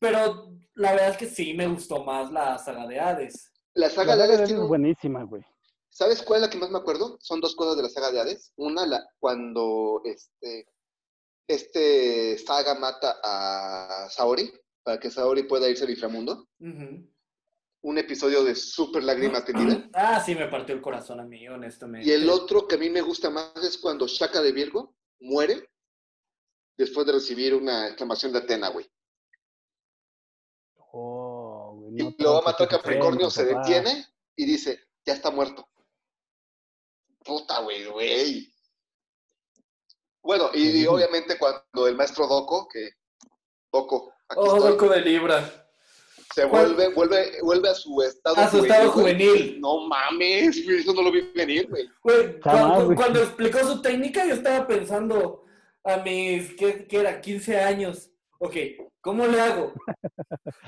[0.00, 3.52] Pero la verdad es que sí me gustó más la saga de Hades.
[3.74, 5.42] La saga de Hades Hades tiene es buenísima, güey.
[5.88, 7.16] ¿Sabes cuál es la que más me acuerdo?
[7.20, 8.52] Son dos cosas de la saga de Hades.
[8.56, 10.66] Una, la, cuando este,
[11.48, 16.46] este saga mata a Saori, para que Saori pueda irse al inframundo.
[17.80, 19.88] Un episodio de súper lágrima tendida.
[19.94, 22.08] Ah, sí, me partió el corazón a mí, honestamente.
[22.08, 25.70] Y el otro que a mí me gusta más es cuando Shaka de Virgo muere
[26.76, 28.86] después de recibir una exclamación de Atena, güey.
[30.92, 34.88] Oh, güey, Y no lo va a toques matar ese Capricornio, se detiene y dice,
[35.04, 35.68] ya está muerto.
[37.24, 38.52] Puta, güey, güey.
[40.28, 42.90] Bueno, y, obviamente cuando el maestro Doco, que
[43.72, 45.66] Doco, aquí Oh, estoy, loco de Libra.
[46.34, 46.74] se ¿cuál?
[46.74, 49.58] vuelve, vuelve, vuelve a su estado A su estado juvenil.
[49.58, 51.88] No mames, eso no lo vi venir, güey.
[52.94, 55.46] Cuando explicó su técnica, yo estaba pensando
[55.82, 57.22] a mis, ¿qué, qué era?
[57.22, 58.10] 15 años.
[58.38, 58.54] Ok,
[59.00, 59.72] ¿cómo le hago?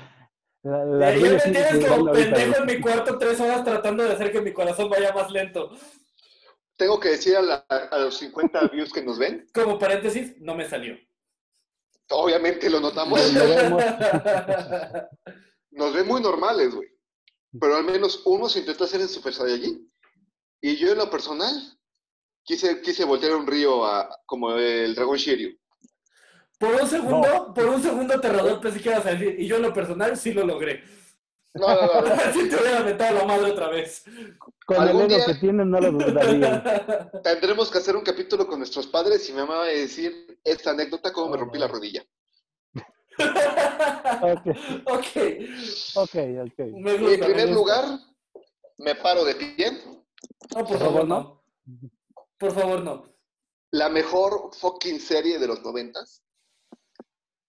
[0.63, 4.13] La, la Ya Rubia me tienes como pendejo en mi cuarto tres horas tratando de
[4.13, 5.71] hacer que mi corazón vaya más lento.
[6.81, 10.55] Tengo que decir a, la- a los 50 views que nos ven, Como paréntesis, no
[10.55, 10.97] me salió.
[12.09, 13.83] obviamente lo notamos, Lo vemos.
[15.69, 16.87] nos ven muy normales, güey.
[17.59, 19.93] Pero al menos uno se intentó hacer en Super Saiyajin.
[20.59, 21.53] Y yo en lo personal
[22.43, 25.55] quise, quise voltear un río a, como el dragón Shiryu.
[26.57, 29.61] Por un segundo, por un segundo aterrador pensé que ibas a decir, y yo en
[29.61, 30.83] lo personal sí lo logré.
[31.53, 32.13] No, no, no, no.
[32.13, 34.03] Así te hubiera metido la madre otra vez.
[34.65, 37.11] Con el ego que tienen no lo dudaría.
[37.23, 40.71] Tendremos que hacer un capítulo con nuestros padres y mi mamá va a decir esta
[40.71, 42.03] anécdota, cómo me rompí la rodilla.
[44.23, 44.47] Ok,
[44.85, 45.05] ok,
[45.95, 46.59] ok, ok.
[46.73, 47.13] me Y gusta.
[47.13, 47.85] en me primer lugar,
[48.77, 49.71] me paro de pie.
[50.55, 51.43] No, por favor, no.
[52.39, 53.13] Por favor, no.
[53.71, 56.23] La mejor fucking serie de los noventas.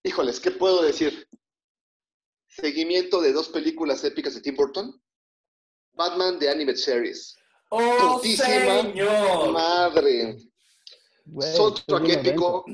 [0.02, 1.26] Híjoles, ¿qué puedo decir?
[2.54, 5.00] Seguimiento de dos películas épicas de Tim Burton.
[5.94, 7.36] Batman de Animated Series.
[7.70, 9.52] ¡Oh, Putísima señor!
[9.52, 10.36] Madre.
[11.24, 12.64] Güey, Soundtrack épico.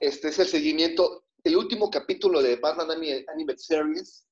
[0.00, 1.24] Este es el seguimiento.
[1.44, 4.26] El último capítulo de Batman Ani- Animated Series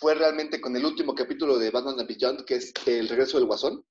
[0.00, 3.46] fue realmente con el último capítulo de Batman and Beyond, que es el regreso del
[3.46, 3.84] Guasón.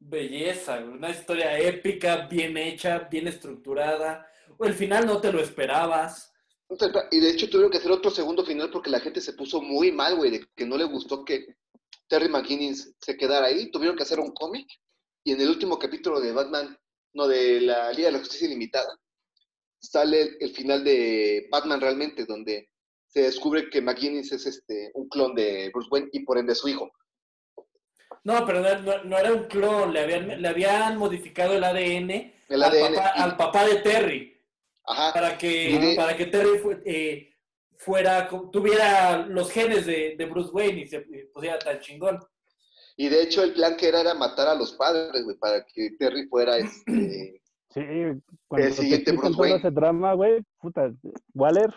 [0.00, 4.26] Belleza, una historia épica, bien hecha, bien estructurada.
[4.58, 6.32] O el final no te lo esperabas.
[7.10, 9.92] Y de hecho tuvieron que hacer otro segundo final porque la gente se puso muy
[9.92, 11.46] mal, güey, de que no le gustó que
[12.08, 13.70] Terry McGuinness se quedara ahí.
[13.70, 14.66] Tuvieron que hacer un cómic
[15.24, 16.76] y en el último capítulo de Batman,
[17.14, 18.98] no, de la Liga de la Justicia Ilimitada,
[19.80, 22.68] sale el, final de Batman realmente, donde
[23.06, 26.68] se descubre que McGuinness es este, un clon de Bruce Wayne y por ende su
[26.68, 26.90] hijo.
[28.24, 32.32] No, pero no, no- no era un clon, le habían, le habían modificado el ADN,
[32.48, 32.94] El al, ADN.
[32.94, 34.33] Papá, y- al papá de Terry,
[34.86, 35.12] Ajá.
[35.12, 37.30] para que, de- para que Terry fu- eh,
[37.76, 41.00] fuera, tuviera los genes de, de Bruce Wayne y se
[41.32, 42.18] pusiera tan chingón.
[42.96, 45.90] Y de hecho el plan que era era matar a los padres, güey, para que
[45.98, 47.40] Terry fuera este...
[47.74, 47.80] Sí,
[48.46, 49.56] cuando El te siguiente Bruce todo Wayne.
[49.58, 50.92] ese drama, güey, puta,
[51.34, 51.74] Waller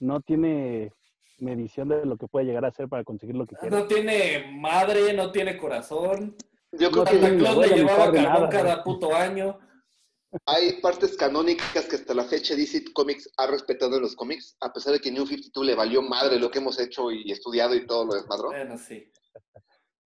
[0.00, 0.92] no tiene
[1.38, 3.76] medición de lo que puede llegar a hacer para conseguir lo que quiere.
[3.76, 6.34] No tiene madre, no tiene corazón.
[6.72, 9.60] Yo creo No que Santa Claus le llevaba carbón nada, cada puto año.
[10.44, 14.72] Hay partes canónicas que hasta la fecha DC Comics ha respetado en los cómics, a
[14.72, 17.86] pesar de que New 52 le valió madre lo que hemos hecho y estudiado y
[17.86, 18.48] todo lo desmadró.
[18.48, 19.10] Bueno, sí.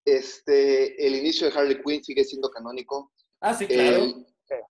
[0.05, 3.13] Este, el inicio de Harley Quinn sigue siendo canónico.
[3.41, 4.05] Ah, sí, claro.
[4.05, 4.27] El,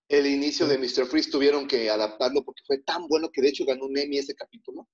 [0.09, 1.07] el inicio de Mr.
[1.07, 4.35] Freeze tuvieron que adaptarlo porque fue tan bueno que de hecho ganó un Emmy ese
[4.35, 4.87] capítulo.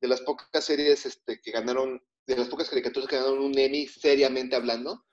[0.00, 3.86] De las pocas series este, que ganaron, de las pocas caricaturas que ganaron un Emmy
[3.86, 5.04] seriamente hablando.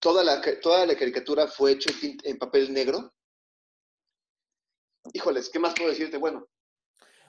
[0.00, 3.14] Toda la, toda la caricatura fue hecha en, en papel negro.
[5.12, 6.16] Híjoles, ¿qué más puedo decirte?
[6.16, 6.46] Bueno,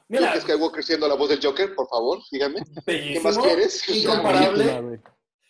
[0.08, 2.62] Mira, Luke Skywalker siendo la voz del Joker, por favor, dígame.
[2.86, 3.90] bellísimo, más quieres?
[3.90, 5.02] incomparable.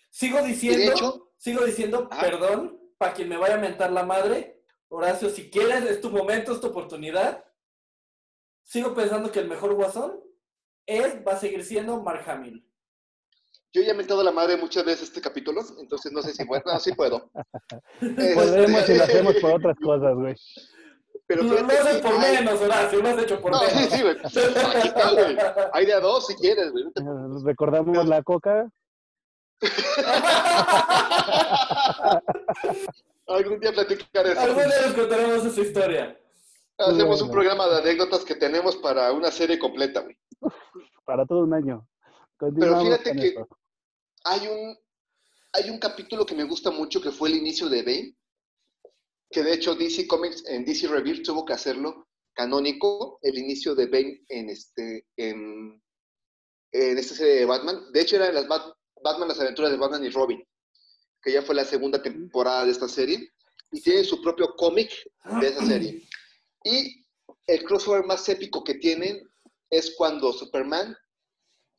[0.09, 5.29] Sigo diciendo, hecho- sigo diciendo, perdón, para quien me vaya a mentar la madre, Horacio,
[5.29, 7.43] si quieres, es tu momento, es tu oportunidad.
[8.63, 10.21] Sigo pensando que el mejor guasón
[10.85, 12.65] es, va a seguir siendo Mark Hamill.
[13.73, 16.63] Yo ya he mentado la madre muchas veces este capítulo, entonces no sé si puedo.
[16.65, 17.29] No, sí puedo.
[17.99, 20.35] Podemos y lo Este, hacemos por otras cosas, güey.
[21.27, 23.89] Pero lo fíjate haces por hay- menos, Horacio, lo has hecho por No, sí, menos.
[23.93, 24.15] sí, güey.
[24.75, 25.37] Aquí está, güey.
[25.73, 26.85] Hay de a dos si quieres, güey.
[27.03, 28.69] No Recordamos la coca.
[33.27, 34.39] Algún día platicar eso.
[34.39, 36.19] Algún día les contaremos esa historia.
[36.77, 40.17] Hacemos un programa de anécdotas que tenemos para una serie completa, güey.
[41.05, 41.87] para todo un año.
[42.37, 43.47] Continuamos fíjate que- esto.
[44.25, 44.77] Hay un,
[45.53, 48.15] hay un capítulo que me gusta mucho que fue el inicio de Bane,
[49.29, 53.87] que de hecho DC Comics en DC Review tuvo que hacerlo canónico, el inicio de
[53.87, 55.81] Bane en, este, en,
[56.71, 57.91] en esta serie de Batman.
[57.93, 58.73] De hecho, era las Bat-
[59.03, 60.43] Batman, las aventuras de Batman y Robin,
[61.21, 63.29] que ya fue la segunda temporada de esta serie,
[63.71, 64.91] y tiene su propio cómic
[65.41, 66.03] de esa serie.
[66.63, 67.05] Y
[67.47, 69.21] el crossover más épico que tienen
[69.69, 70.95] es cuando Superman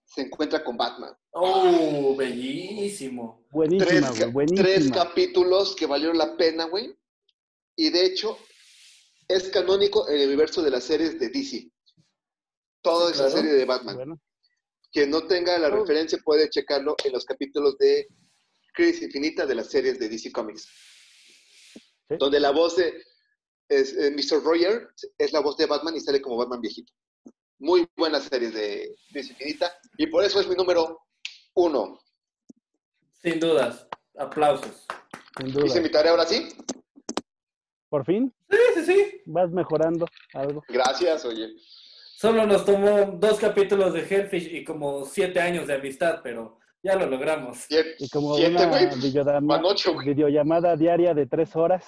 [0.05, 1.15] se encuentra con Batman.
[1.33, 3.45] Oh, bellísimo.
[3.51, 4.63] Buenísima, tres, güey, ca- buenísima.
[4.63, 6.97] tres capítulos que valieron la pena, güey.
[7.77, 8.39] Y de hecho,
[9.29, 11.71] es canónico en el universo de las series de DC.
[12.83, 13.37] Toda esa claro.
[13.39, 13.97] serie de Batman.
[13.97, 14.21] Bueno,
[14.93, 15.81] Quien no tenga la Oh.
[15.81, 18.07] referencia puede checarlo en los capítulos de
[18.73, 20.67] Crisis Infinita de las series de DC Comics.
[22.09, 22.17] Sí.
[22.19, 23.03] Donde la voz de
[23.69, 24.43] es, eh, Mr.
[24.43, 26.93] Roger es la voz de Batman y sale como Batman viejito.
[27.59, 29.73] Muy buenas series de Crisis Infinita.
[29.99, 31.01] Y por eso es mi número
[31.55, 31.99] uno.
[33.23, 33.87] Sin dudas.
[34.17, 34.87] Aplausos.
[35.39, 35.67] sin duda.
[35.67, 36.49] Hice mi tarea ahora sí.
[37.89, 39.23] Por fin Sí, sí, sí.
[39.27, 40.63] vas mejorando algo.
[40.69, 41.49] Gracias, oye.
[42.17, 46.97] Solo nos tomó dos capítulos de Hellfish y como siete años de amistad, pero ya
[46.97, 47.59] lo logramos.
[47.69, 48.87] Siete, Y como siete, una güey.
[49.01, 50.09] videollamada, Van ocho, güey.
[50.09, 51.85] videollamada diaria de tres horas.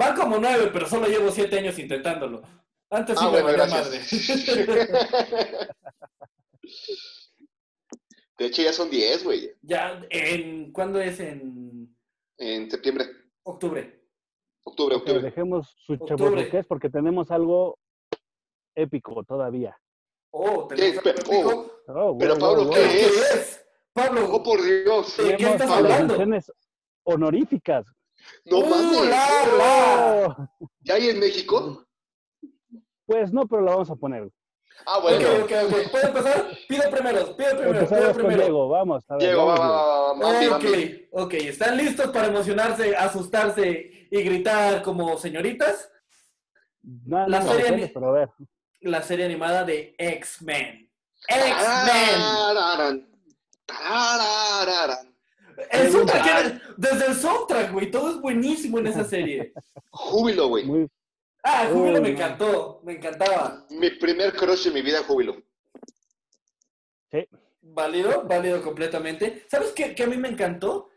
[0.00, 2.42] Va como nueve, pero solo llevo siete años intentándolo.
[2.90, 4.12] Antes sí Ah, me bueno, valía gracias.
[4.12, 5.68] madre.
[8.38, 11.20] De hecho, ya son 10, güey, ya, en, ¿cuándo es?
[11.20, 11.94] En
[12.38, 13.06] en septiembre,
[13.44, 14.01] octubre.
[14.64, 15.20] Octubre, octubre.
[15.20, 17.78] dejemos su chaburruqués porque tenemos algo
[18.74, 19.76] épico todavía.
[20.32, 21.10] Oh, tenemos ¿Qué?
[21.10, 21.72] algo épico.
[21.88, 22.88] Oh, Pero, wow, Pablo, wow, ¿qué wow.
[22.90, 23.66] ¿Qué es?
[23.92, 25.16] Pablo, Oh, por Dios.
[25.18, 26.06] ¿De qué estás hablando?
[26.08, 26.52] menciones
[27.04, 27.86] honoríficas.
[28.44, 29.04] No ¡Uh, mames.
[29.08, 29.26] la,
[29.58, 30.36] la!
[30.60, 31.84] Oh, ¿Ya hay en México?
[33.04, 34.30] pues no, pero la vamos a poner.
[34.84, 35.28] Ah, Ok, bueno.
[35.44, 35.90] ok, ok.
[35.90, 36.46] ¿Puedo empezar?
[36.68, 38.42] Pido primero, pido primero, pido Empezamos con primero.
[38.42, 39.04] Diego, vamos.
[39.08, 40.64] A ver, Diego, va, vamos, va, va, Ok,
[41.12, 41.34] ok.
[41.34, 45.88] ¿Están listos para emocionarse, asustarse y gritar como señoritas?
[46.82, 48.28] No, La no, serie no, ani- pero a ver.
[48.80, 50.90] La serie animada de X-Men.
[51.28, 53.06] X-Men.
[55.70, 59.52] El soundtrack, desde el soundtrack, güey, todo es buenísimo en esa serie.
[59.90, 60.64] Júbilo, güey.
[60.64, 60.88] Muy,
[61.42, 63.66] Ah, Júbilo Uy, me encantó, me encantaba.
[63.70, 65.42] Mi primer crush en mi vida, Júbilo.
[67.10, 67.26] sí,
[67.62, 69.44] Válido, válido completamente.
[69.50, 70.88] ¿Sabes qué, qué a mí me encantó?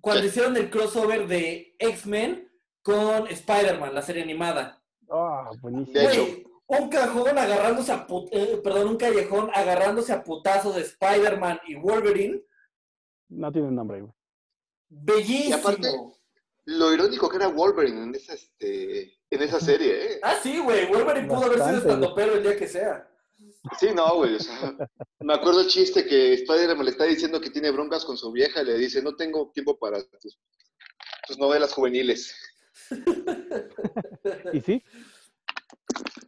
[0.00, 2.50] Cuando hicieron el crossover de X-Men
[2.82, 4.82] con Spider-Man, la serie animada.
[5.10, 5.98] ah, buenísimo.
[5.98, 6.26] De hecho.
[6.66, 11.74] Un cajón agarrándose a put- eh, perdón, un callejón agarrándose a putazos de Spider-Man y
[11.76, 12.42] Wolverine.
[13.28, 14.12] No tiene nombre, güey.
[14.88, 15.50] Bellísimo.
[15.50, 15.88] Y aparte-
[16.66, 20.20] Lo irónico que era Wolverine en esa, este, en esa serie, ¿eh?
[20.22, 20.86] Ah, sí, güey.
[20.86, 23.08] Wolverine pudo haber sido estando pero el día que sea.
[23.78, 24.36] Sí, no, güey.
[24.36, 24.74] o sea,
[25.20, 28.62] me acuerdo el chiste que Spider-Man le está diciendo que tiene broncas con su vieja
[28.62, 30.38] y le dice, no tengo tiempo para tus,
[31.26, 32.34] tus novelas juveniles.
[34.52, 34.82] Y sí,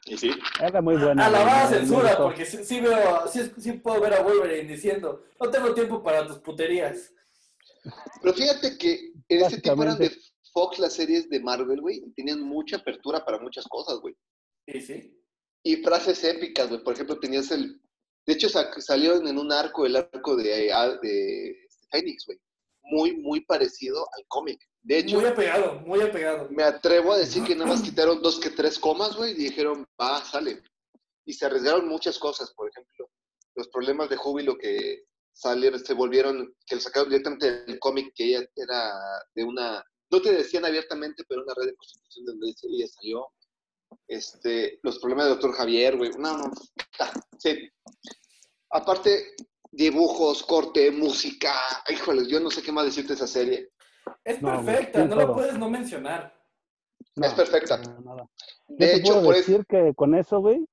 [0.06, 0.30] Y sí,
[0.60, 1.26] era muy buena.
[1.26, 5.74] Alabada censura, porque sí, sí veo, sí, sí puedo ver a Wolverine diciendo, no tengo
[5.74, 7.12] tiempo para tus puterías.
[8.22, 10.10] Pero fíjate que en ese tiempo eran de.
[10.52, 14.16] Fox las series de Marvel, güey, y tenían mucha apertura para muchas cosas, güey.
[14.66, 15.20] Sí, sí.
[15.62, 16.82] Y frases épicas, güey.
[16.82, 17.78] Por ejemplo, tenías el...
[18.26, 20.72] De hecho, sa- salieron en un arco, el arco de,
[21.02, 21.56] de
[21.90, 22.38] Phoenix, güey.
[22.84, 24.58] Muy, muy parecido al cómic.
[24.80, 26.48] De hecho, Muy apegado, muy apegado.
[26.50, 29.84] me atrevo a decir que nada más quitaron dos que tres comas, güey, y dijeron,
[30.00, 30.62] va, sale.
[31.26, 33.10] Y se arriesgaron muchas cosas, por ejemplo,
[33.56, 35.04] los problemas de júbilo que
[35.36, 38.92] salieron, se volvieron, que lo sacaron directamente del cómic, que ella era
[39.34, 43.26] de una, no te decían abiertamente, pero una red de prostitución donde ella salió.
[44.08, 46.50] Este, los problemas del doctor Javier, güey, no, no,
[47.38, 47.68] sí.
[48.70, 49.34] Aparte,
[49.70, 51.52] dibujos, corte, música,
[51.88, 53.70] híjoles, yo no sé qué más decirte de esa serie.
[54.24, 56.34] Es perfecta, no la puedes no mencionar.
[57.14, 57.76] No, es perfecta.
[57.78, 58.28] no, nada.
[58.68, 59.50] Yo De te hecho, puedo por eso...
[59.52, 60.66] decir que con eso, güey,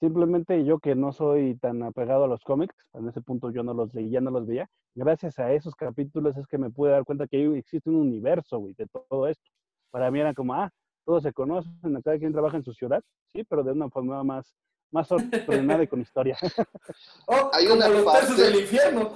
[0.00, 3.74] simplemente yo que no soy tan apegado a los cómics, en ese punto yo no
[3.74, 7.26] los leía, no los veía, gracias a esos capítulos es que me pude dar cuenta
[7.26, 9.44] que ahí existe un universo, güey, de todo esto.
[9.90, 10.70] Para mí era como, ah,
[11.04, 11.72] todos se conocen,
[12.04, 14.54] cada quien trabaja en su ciudad, sí, pero de una forma más,
[14.90, 16.36] más ordenada y con historia.
[17.26, 19.12] Oh, Hay como una los parte- peces del infierno.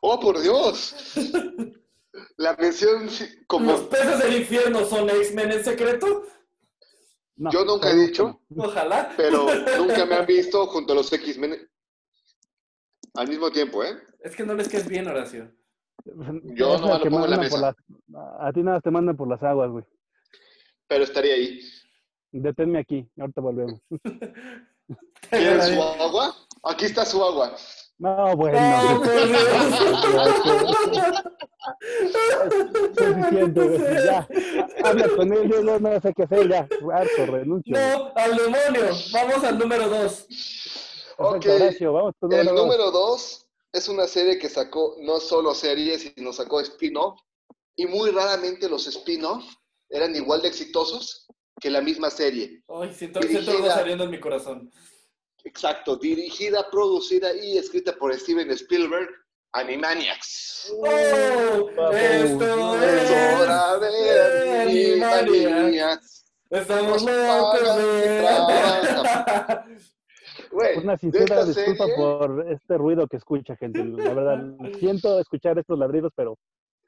[0.00, 1.14] ¡Oh, por Dios!
[2.36, 3.08] La mención
[3.46, 3.72] como...
[3.72, 6.22] ¿Los peces del infierno son X-Men en secreto?
[7.36, 8.40] No, Yo nunca he dicho.
[8.50, 8.64] no.
[8.64, 9.12] Ojalá.
[9.16, 9.46] Pero
[9.78, 11.56] nunca me han visto junto a los X-Men
[13.14, 13.96] al mismo tiempo, ¿eh?
[14.20, 15.50] Es que no les quedes bien, Horacio.
[16.04, 17.58] Yo lo pongo en la mesa.
[17.60, 17.76] las-
[18.40, 19.84] a ti nada te mandan por las aguas, güey.
[20.88, 21.60] Pero estaría ahí.
[22.32, 23.80] Deténme aquí, ahorita volvemos.
[25.30, 26.34] ¿Quieres su agua?
[26.64, 27.54] Aquí está su agua.
[28.02, 28.58] No, bueno.
[32.96, 33.78] Suficiente.
[34.04, 34.28] Ya.
[34.84, 36.68] Habla con él, yo no, no sé qué hacer, ya.
[36.92, 37.72] Harto, renuncio.
[37.76, 38.90] No, al demonio.
[39.12, 40.26] Vamos al número dos.
[41.18, 41.46] Ok.
[41.46, 42.66] Horacio, vamos con El número dos.
[42.66, 47.20] número dos es una serie que sacó no solo series, sino sacó spin-off.
[47.76, 49.44] Y muy raramente los spin-off
[49.88, 51.26] eran igual de exitosos
[51.60, 52.62] que la misma serie.
[52.68, 53.74] Ay, siento, siento algo Dirigida.
[53.76, 54.70] saliendo en mi corazón.
[55.44, 59.08] Exacto, dirigida, producida y escrita por Steven Spielberg,
[59.52, 60.72] Animaniacs.
[60.78, 61.68] ¡Oh!
[61.92, 65.28] Esto Es hora de Animaniacs.
[65.28, 66.24] Animaniacs.
[66.50, 68.28] Estamos locos de...
[70.50, 73.82] Güey, Una sincera disculpa serie- por este ruido que escucha, gente.
[73.84, 74.38] La verdad,
[74.78, 76.38] siento escuchar estos ladridos, pero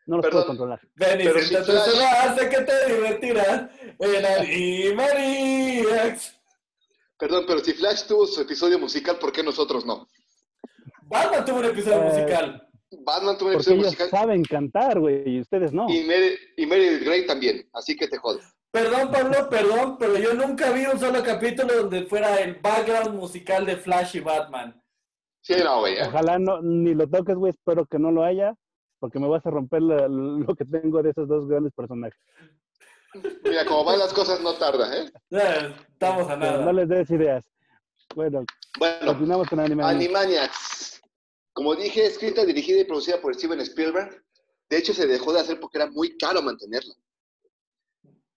[0.06, 0.80] no los puedo controlar.
[0.94, 6.40] Ven y Pero siéntate, si no hace que te divertirás en Animaniacs.
[7.18, 10.06] Perdón, pero si Flash tuvo su episodio musical, ¿por qué nosotros no?
[11.02, 12.68] Batman tuvo un episodio Eh, musical.
[13.04, 15.86] Batman tuvo un Porque episodio ellos musical saben cantar, güey, y ustedes no.
[15.88, 18.40] y, Mary, y Meredith Grey también, así que te jodo.
[18.70, 23.64] Perdón, Pablo, perdón, pero yo nunca vi un solo capítulo donde fuera el background musical
[23.66, 24.80] de Flash y Batman.
[25.42, 26.00] Sí, no, güey.
[26.00, 28.54] Ojalá no, ni lo toques, güey, espero que no lo haya,
[28.98, 32.18] porque me vas a romper la- lo que tengo de esos dos grandes personajes.
[33.44, 35.12] Mira, como van las cosas, no tarda, ¿eh?
[35.30, 36.72] Estamos a Pero no nada.
[36.72, 37.44] les des ideas.
[38.14, 38.44] Bueno,
[38.78, 39.84] Bueno, continuamos con anime.
[39.84, 41.00] Animaniacs.
[41.52, 44.22] Como dije, escrita, dirigida y producida por Steven Spielberg.
[44.68, 46.94] De hecho, se dejó de hacer porque era muy caro mantenerla.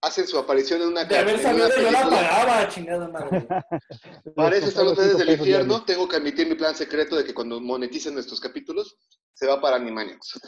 [0.02, 3.48] Hacen su aparición en una, De haber en una sabido yo la pagaba, chingada madre.
[4.36, 5.84] Para eso están ustedes del del infierno.
[5.84, 8.96] Tengo que admitir mi plan secreto de que cuando moneticen nuestros capítulos,
[9.34, 10.40] se va para Animaniacs.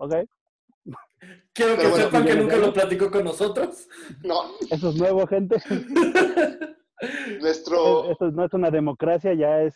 [0.00, 0.14] Ok,
[1.52, 3.88] Quiero que bueno, sepan que ¿ya nunca lo platicó con nosotros.
[4.22, 5.56] No, eso es nuevo, gente.
[7.40, 8.10] nuestro...
[8.10, 9.74] Esto no es una democracia, ya es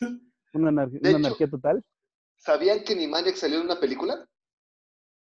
[0.54, 1.84] una, anar- De una hecho- anarquía total.
[2.36, 4.26] ¿Sabían que Animaniacs salió en una película?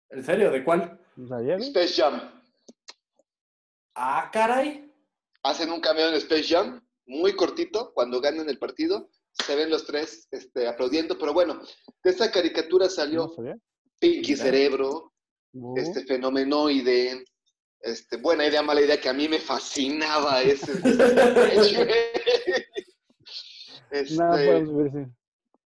[0.10, 0.52] ¿En serio?
[0.52, 1.00] ¿De cuál?
[1.18, 1.68] ¿No sabía, güey?
[1.68, 2.22] Space Jam.
[3.96, 4.92] Ah, caray.
[5.44, 9.10] Hacen un cameo en Space Jam, muy cortito, cuando ganan el partido.
[9.34, 11.62] Se ven los tres este, aplaudiendo, pero bueno,
[12.04, 13.34] de esta caricatura ¿No salió?
[14.00, 14.36] Pinky.
[14.36, 15.14] Cerebro,
[15.76, 17.24] Este fenomenoide,
[17.82, 20.72] este, buena idea, mala idea, que a mí me fascinaba ese.
[23.92, 25.08] este, No, ver ese.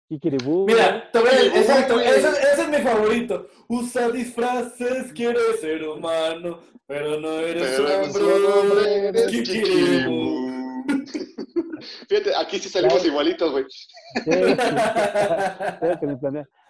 [0.09, 0.65] Kikiribú.
[0.67, 3.47] Mira, exacto, ese, ese es mi favorito.
[3.67, 8.23] Usa disfraces, quiere ser humano, pero no eres pero hombre.
[8.23, 9.73] un hombre, eres Kikiribú.
[9.73, 10.53] Kikiribú.
[12.09, 13.09] Fíjate, aquí sí salimos Claro.
[13.09, 13.65] igualitos, güey.
[13.69, 14.31] Sí, sí.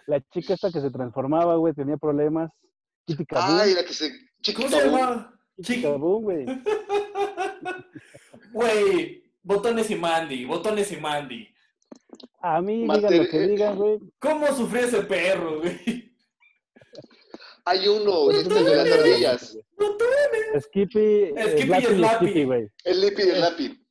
[0.06, 2.50] La chica esta que se transformaba, güey, tenía problemas.
[3.30, 4.10] Ay, la que se...
[4.10, 5.38] ¿Cómo Chiquita, se llama?
[5.58, 6.46] Chiqui- güey.
[8.52, 11.48] Güey, botones y Mandy, botones y Mandy.
[12.40, 13.98] A mí Mater- digan lo que digan, güey.
[14.20, 16.14] ¿Cómo sufrió ese perro, güey?
[17.64, 19.58] Hay uno, este de las ardillas.
[20.60, 22.26] Skippy, eh, Skippy y Slappy y Slappy.
[22.26, 22.68] Skippy, güey.
[22.84, 23.83] El Lippy y el Lappy.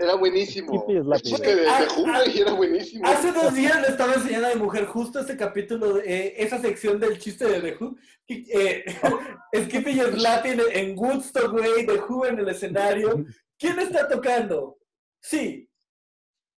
[0.00, 0.86] Era buenísimo.
[0.88, 3.06] Y El chiste de, de Who, güey, era buenísimo.
[3.06, 6.98] Hace dos días le estaba enseñando a mi mujer justo ese capítulo, eh, esa sección
[6.98, 7.96] del chiste de The Who.
[8.28, 8.84] Eh,
[9.64, 13.26] Skippy y Slappy en, en Woodstock, güey, The Who en el escenario.
[13.58, 14.78] ¿Quién está tocando?
[15.20, 15.68] Sí.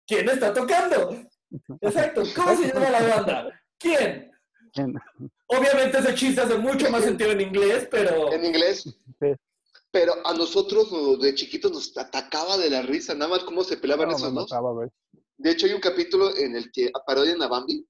[0.07, 1.17] ¿Quién está tocando?
[1.81, 2.23] Exacto.
[2.37, 3.63] ¿Cómo se llama la banda?
[3.79, 4.31] ¿Quién?
[5.47, 8.33] Obviamente ese chiste hace mucho más sentido en inglés, pero...
[8.35, 8.83] En inglés.
[9.19, 9.35] Sí.
[9.93, 13.77] Pero a nosotros no, de chiquitos nos atacaba de la risa, nada más cómo se
[13.77, 14.51] peleaban No, esos dos.
[14.51, 14.87] mataba.
[15.37, 17.85] De hecho, hay un capítulo en el que parodian a Bambi.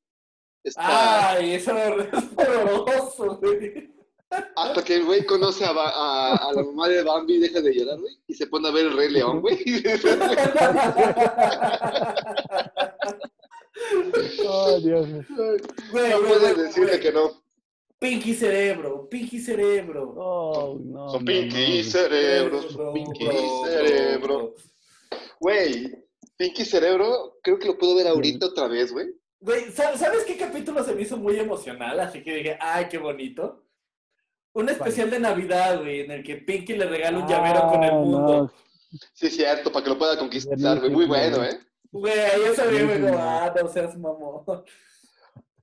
[0.65, 3.93] Está- Ay, eso es horroroso, güey.
[4.55, 7.61] Hasta que el güey conoce a, Ba- a- a la mamá de Bambi y deja
[7.61, 8.17] de llorar, güey.
[8.29, 9.59] Y se pone a ver el Rey León, güey.
[14.47, 15.07] Oh, Dios.
[15.09, 15.25] mío.
[15.91, 17.31] Güey, no güey, puedes güey, decirle que no.
[18.01, 20.15] Pinky Cerebro, Pinky Cerebro.
[20.17, 21.11] Oh, no.
[21.11, 21.85] Son no, Pinky no.
[21.91, 24.19] cerebros, Pinky bro, cerebro.
[24.21, 24.55] bro.
[25.39, 25.93] Güey,
[26.37, 29.09] Pinky Cerebro, creo que lo puedo ver ahorita otra vez, güey.
[29.41, 32.01] Güey, ¿sab- ¿sabes qué capítulo se me hizo muy emocional?
[32.01, 33.65] Así que dije, ay, qué bonito.
[34.55, 37.91] Un especial de Navidad, güey, en el que Pinky le regala un llavero con el
[37.91, 38.19] Ah, mundo.
[38.45, 38.53] no.
[39.13, 40.91] Sí, cierto, para que lo pueda conquistar, güey.
[40.91, 41.61] Muy bueno, ¿eh?
[41.93, 43.19] Güey, me digo, Buenísimo.
[43.21, 44.65] ah, no seas mamón.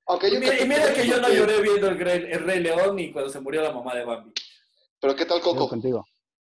[0.07, 2.59] Aunque Y mira, y mira capítulo que yo no lloré viendo el, Rey- el Rey
[2.61, 4.31] León ni cuando se murió la mamá de Bambi.
[5.01, 5.69] Pero ¿qué tal Yo Coco?
[5.69, 6.05] contigo.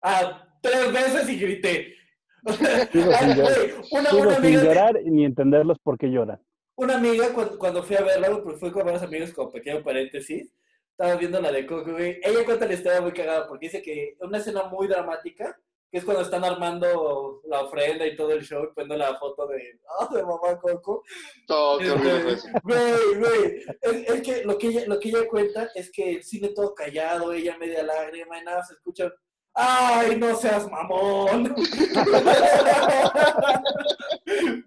[0.02, 1.96] Ah, tres veces y grité.
[2.92, 3.60] Sigo sin, llorar,
[3.92, 6.42] una, sigo una sin amiga, llorar ni entenderlos por qué lloran.
[6.76, 10.52] una amiga cuando, cuando fui a verla, porque fui con varios amigos con pequeño paréntesis,
[10.90, 12.20] estaba viendo la de Coco, güey.
[12.24, 15.56] Ella cuenta la historia muy cagada porque dice que una escena muy dramática,
[15.92, 19.46] que es cuando están armando la ofrenda y todo el show, y poniendo la foto
[19.48, 21.04] de, de mamá Coco.
[21.50, 22.48] No, qué horrible fue eso.
[22.64, 26.24] Güey, güey, es, es que lo que, ella, lo que ella cuenta es que el
[26.24, 29.12] cine todo callado, ella media lágrima y nada, se escucha,
[29.54, 31.54] ¡ay, no seas mamón!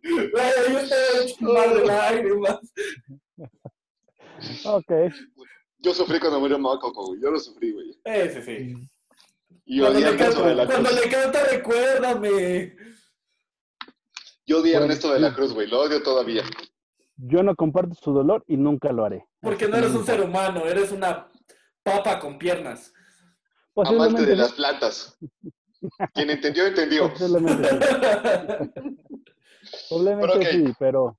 [0.04, 0.78] Güey, yo
[1.24, 2.60] estaba de lágrimas.
[4.66, 4.92] Ok.
[5.78, 7.20] Yo sufrí cuando murió mamá Coco, güey.
[7.22, 7.98] Yo lo sufrí, güey.
[8.04, 8.74] Ese sí.
[9.66, 11.00] Y Cuando odié a de canta, la cuando Cruz.
[11.04, 12.76] le canta, recuérdame.
[14.46, 15.68] Yo odié a Ernesto de la Cruz, güey.
[15.68, 16.42] Lo odio todavía.
[17.16, 19.26] Yo no comparto su dolor y nunca lo haré.
[19.40, 21.28] Porque no eres un ser humano, eres una
[21.82, 22.92] papa con piernas.
[23.76, 25.16] Amante de las plantas.
[26.12, 27.10] Quien entendió, entendió.
[27.10, 27.76] posiblemente sí.
[29.88, 31.18] Posiblemente Pero sí, pero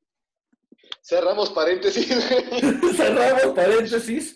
[1.01, 2.07] Cerramos paréntesis.
[2.95, 4.35] Cerramos paréntesis.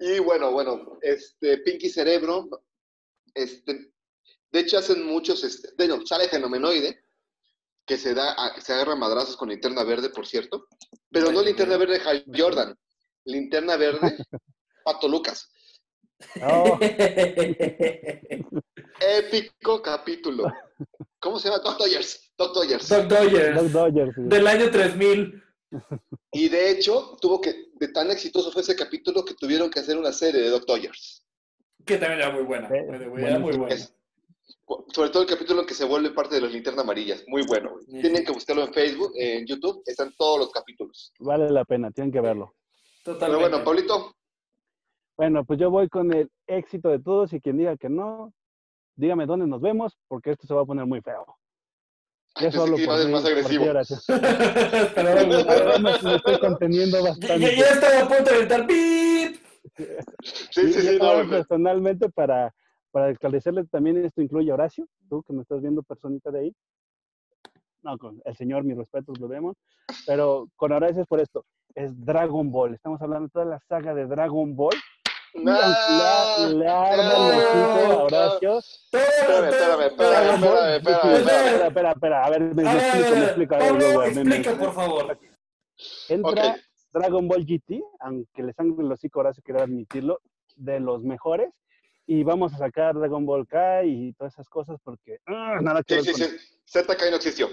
[0.00, 2.48] Y bueno, bueno, este Pinky Cerebro,
[3.34, 3.90] este,
[4.52, 7.00] de hecho hacen muchos, este, bueno, sale Fenomenoide,
[7.84, 10.66] que se da, a- se agarra madrazos con linterna verde, por cierto,
[11.10, 12.76] pero no linterna verde Hal Jordan,
[13.24, 14.16] linterna verde
[14.84, 15.50] Pato Lucas.
[16.42, 16.78] oh,
[19.00, 20.44] Épico capítulo.
[21.20, 21.62] ¿Cómo se llama?
[21.62, 22.32] Doc Dodgers.
[22.36, 22.88] Doc Dodgers.
[22.88, 23.54] Doc Dodgers.
[23.62, 24.14] los Dodgers.
[24.14, 24.22] sí.
[24.24, 25.42] Del año 3000.
[26.32, 29.98] Y de hecho, tuvo que, de tan exitoso fue ese capítulo que tuvieron que hacer
[29.98, 31.24] una serie de Doc Dodgers.
[31.84, 32.68] Que también era muy buena.
[32.68, 32.86] Eh,
[33.18, 33.74] Era muy buena.
[33.74, 33.94] Es-
[34.92, 37.24] sobre todo el capítulo que se vuelve parte de las linternas amarillas.
[37.26, 37.76] Muy bueno.
[37.86, 38.00] Sí.
[38.00, 39.82] Tienen que buscarlo en Facebook, en YouTube.
[39.86, 41.12] Están todos los capítulos.
[41.20, 42.54] Vale la pena, tienen que verlo.
[43.04, 43.48] Pero Totalmente.
[43.48, 44.14] bueno, Pablito,
[45.16, 48.32] Bueno, pues yo voy con el éxito de todos y quien diga que no,
[48.94, 51.24] dígame dónde nos vemos, porque esto se va a poner muy feo.
[52.40, 53.64] Ya Pensé solo por mí, más por ti, agresivo.
[54.94, 55.82] perdón.
[55.82, 57.38] me, me estoy conteniendo bastante.
[57.40, 59.36] ya- ya estaba a punto de gritar ¡Bip!
[60.50, 62.54] sí, sí, yo sí, no, personalmente para,
[62.90, 66.54] para esclarecerles también esto incluye a Horacio, tú que me estás viendo personita de ahí.
[67.82, 69.56] No, con el señor, mis respetos, lo vemos.
[70.06, 71.44] Pero con Horacio es por esto.
[71.74, 72.74] Es Dragon Ball.
[72.74, 74.74] Estamos hablando de toda la saga de Dragon Ball.
[75.40, 78.02] Y No, arda el no, hocico a no.
[78.04, 78.58] Horacio.
[78.58, 81.46] Espérame, espérame, espérame, espérame, espérame, Sí, espérame.
[81.48, 82.24] Espera, espera, espera.
[82.24, 83.54] A ver, me, explico, me explico.
[83.56, 85.18] Explica, por favor.
[86.08, 86.56] Entra.
[86.90, 90.20] Dragon Ball GT, aunque le sangre el hocico, Horacio quiero admitirlo,
[90.56, 91.50] de los mejores.
[92.06, 96.00] Y vamos a sacar Dragon Ball Kai y todas esas cosas porque ah, nada que
[96.00, 96.80] Sí, ver sí, con- sí.
[96.80, 97.48] ZK no existió.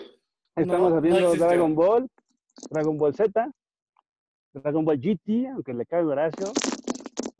[0.55, 1.35] Estamos existió.
[1.35, 2.07] Dragon Ball,
[2.69, 3.51] Dragon Ball Z,
[4.53, 6.53] Dragon Ball GT, aunque le cae Horacio.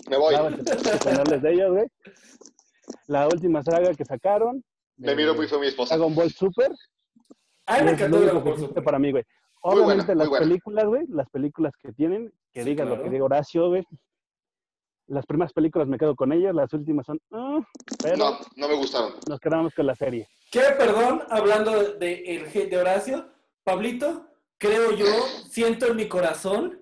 [0.10, 0.36] Me voy.
[0.36, 0.42] A
[1.04, 1.88] ponerles de ellos, güey.
[3.08, 4.64] La última saga que sacaron.
[4.98, 5.96] Me eh, miro muy feo mi esposa.
[5.96, 6.72] Dragon Ball Super.
[7.66, 8.84] A mí me encantó Dragon Ball Super.
[8.84, 9.24] para mí, güey.
[9.64, 12.94] Muy buena, Obviamente muy las películas, güey, las películas que tienen, que Sí, digan lo
[12.96, 13.04] claro.
[13.06, 13.84] que diga Horacio, güey.
[15.08, 17.20] Las primeras películas me quedo con ellas, las últimas son,
[18.04, 19.14] pero No, no me gustaron.
[19.28, 20.28] nos quedamos con la serie.
[20.52, 23.28] ¿Qué perdón, hablando de de Horacio?
[23.64, 24.28] Pablito,
[24.60, 25.06] creo yo,
[25.50, 26.80] siento en mi corazón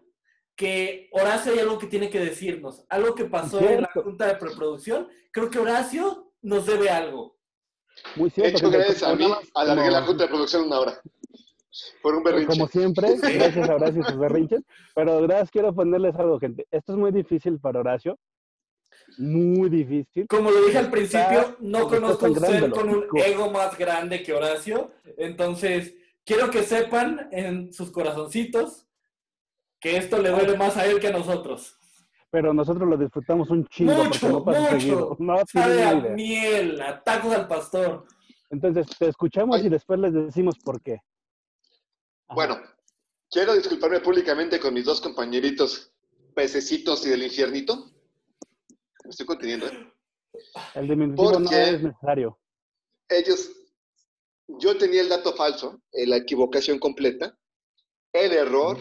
[0.56, 2.84] que Horacio hay algo que tiene que decirnos.
[2.90, 5.08] Algo que pasó en la junta de preproducción.
[5.32, 7.38] Creo que Horacio nos debe algo.
[8.16, 8.58] Muy De cierto.
[8.58, 9.26] hecho, gracias a mí,
[9.56, 11.02] alargué como- la junta de producción una hora.
[12.04, 12.48] Por un berrinche.
[12.48, 14.62] Como siempre, gracias a Horacio y sus berrinches.
[14.94, 16.68] Pero gracias, quiero ponerles algo, gente.
[16.70, 18.20] Esto es muy difícil para Horacio.
[19.18, 20.28] Muy difícil.
[20.28, 23.08] Como lo dije al Está- principio, no conozco a un sangrando ser el con un
[23.20, 24.92] ego más grande que Horacio.
[25.18, 28.86] Entonces, quiero que sepan en sus corazoncitos
[29.84, 31.78] que esto le duele más a él que a nosotros.
[32.32, 34.80] Pero nosotros lo disfrutamos un chingo porque Mucho, no pasa mucho.
[34.80, 35.16] seguido.
[35.20, 38.06] No Sabe a miel, a tacos al pastor.
[38.50, 39.68] Entonces, te escuchamos Ay.
[39.68, 40.94] y después les decimos por qué.
[40.94, 42.34] Ajá.
[42.36, 42.58] Bueno,
[43.30, 45.92] quiero disculparme públicamente con mis dos compañeritos
[46.34, 47.92] pececitos y del infiernito.
[49.04, 49.94] Me estoy conteniendo, ¿eh?
[50.76, 52.40] El diminutivo no porque- es necesario.
[53.10, 53.52] Ellos,
[54.48, 57.38] yo tenía el dato falso, la equivocación completa,
[58.14, 58.80] el error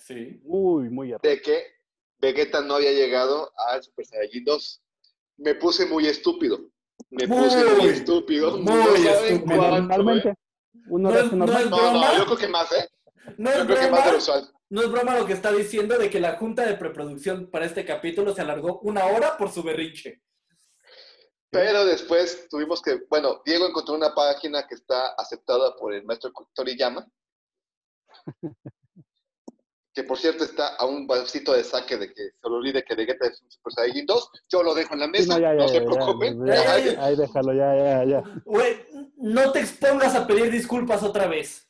[0.00, 0.40] Sí.
[0.44, 1.20] Uy, muy error.
[1.22, 1.64] de que
[2.18, 4.82] Vegeta no había llegado al Super Saiyajin 2.
[5.38, 6.58] Me puse muy estúpido.
[7.10, 8.58] Me Muy, puse muy estúpido.
[8.58, 9.44] muy no estúpido.
[9.44, 9.80] cuánto, ¿eh?
[9.80, 10.34] Normalmente.
[10.88, 11.62] Un No es- no normal.
[11.64, 12.16] es- No, no, ¿Broma?
[12.18, 12.88] yo creo que más, ¿eh?
[13.38, 14.52] No Yo es, creo que más de lo broma, usual.
[14.70, 17.84] no es broma lo que está diciendo de que la junta de preproducción para este
[17.84, 20.20] capítulo se alargó una hora por su berrinche.
[21.50, 26.32] Pero después tuvimos que, bueno, Diego encontró una página que está aceptada por el maestro
[26.54, 27.06] Toriyama.
[29.92, 32.94] que por cierto está a un vasito de saque de que se le olvide que
[32.94, 35.52] Vegeta es un Super Saiyajin 2, yo lo dejo en la Sí, mesa, no, ya,
[35.54, 36.46] no ya, se ya, ya, preocupen.
[36.46, 36.96] ya, ya, Ay.
[37.00, 38.42] ahí déjalo, ya, ya, ya.
[38.44, 38.86] Güey,
[39.16, 41.68] no te expongas a pedir disculpas otra vez.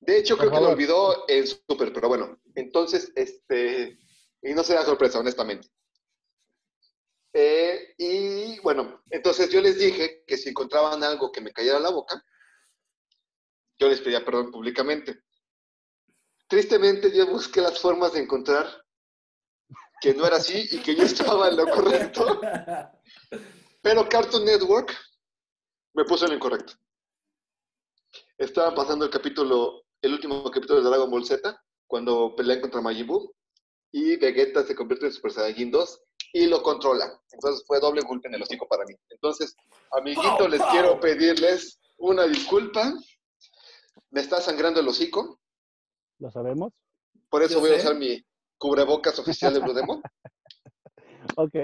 [0.00, 3.98] De hecho, creo que lo olvidó en Super, pero bueno, entonces, este,
[4.42, 5.68] y no será sorpresa, honestamente.
[7.34, 11.90] Eh, y bueno, entonces yo les dije que si encontraban algo que me cayera la
[11.90, 12.24] boca,
[13.78, 15.20] yo les pedía perdón públicamente.
[16.48, 18.66] Tristemente, yo busqué las formas de encontrar
[20.00, 22.40] que no era así y que yo estaba en lo correcto,
[23.82, 24.96] pero Cartoon Network
[25.94, 26.72] me puso en lo incorrecto.
[28.38, 33.06] Estaban pasando el capítulo, el último capítulo de Dragon Ball Z, cuando pelean contra Majin
[33.06, 33.34] Buu,
[33.92, 36.02] y Vegeta se convierte en Super Saiyajin 2
[36.34, 37.20] y lo controla.
[37.32, 38.94] Entonces fue doble golpe en el hocico para mí.
[39.10, 39.56] Entonces,
[39.92, 42.94] amiguito, ¡Pau, les quiero pedirles una disculpa.
[44.10, 45.37] Me está sangrando el hocico,
[46.18, 46.72] ¿Lo sabemos?
[47.30, 48.24] por eso Yo voy a usar mi
[48.56, 50.00] cubrebocas oficial de Blue Demon.
[51.36, 51.54] Ok.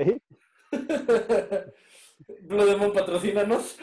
[2.43, 3.77] Blue Demon, patrocínanos.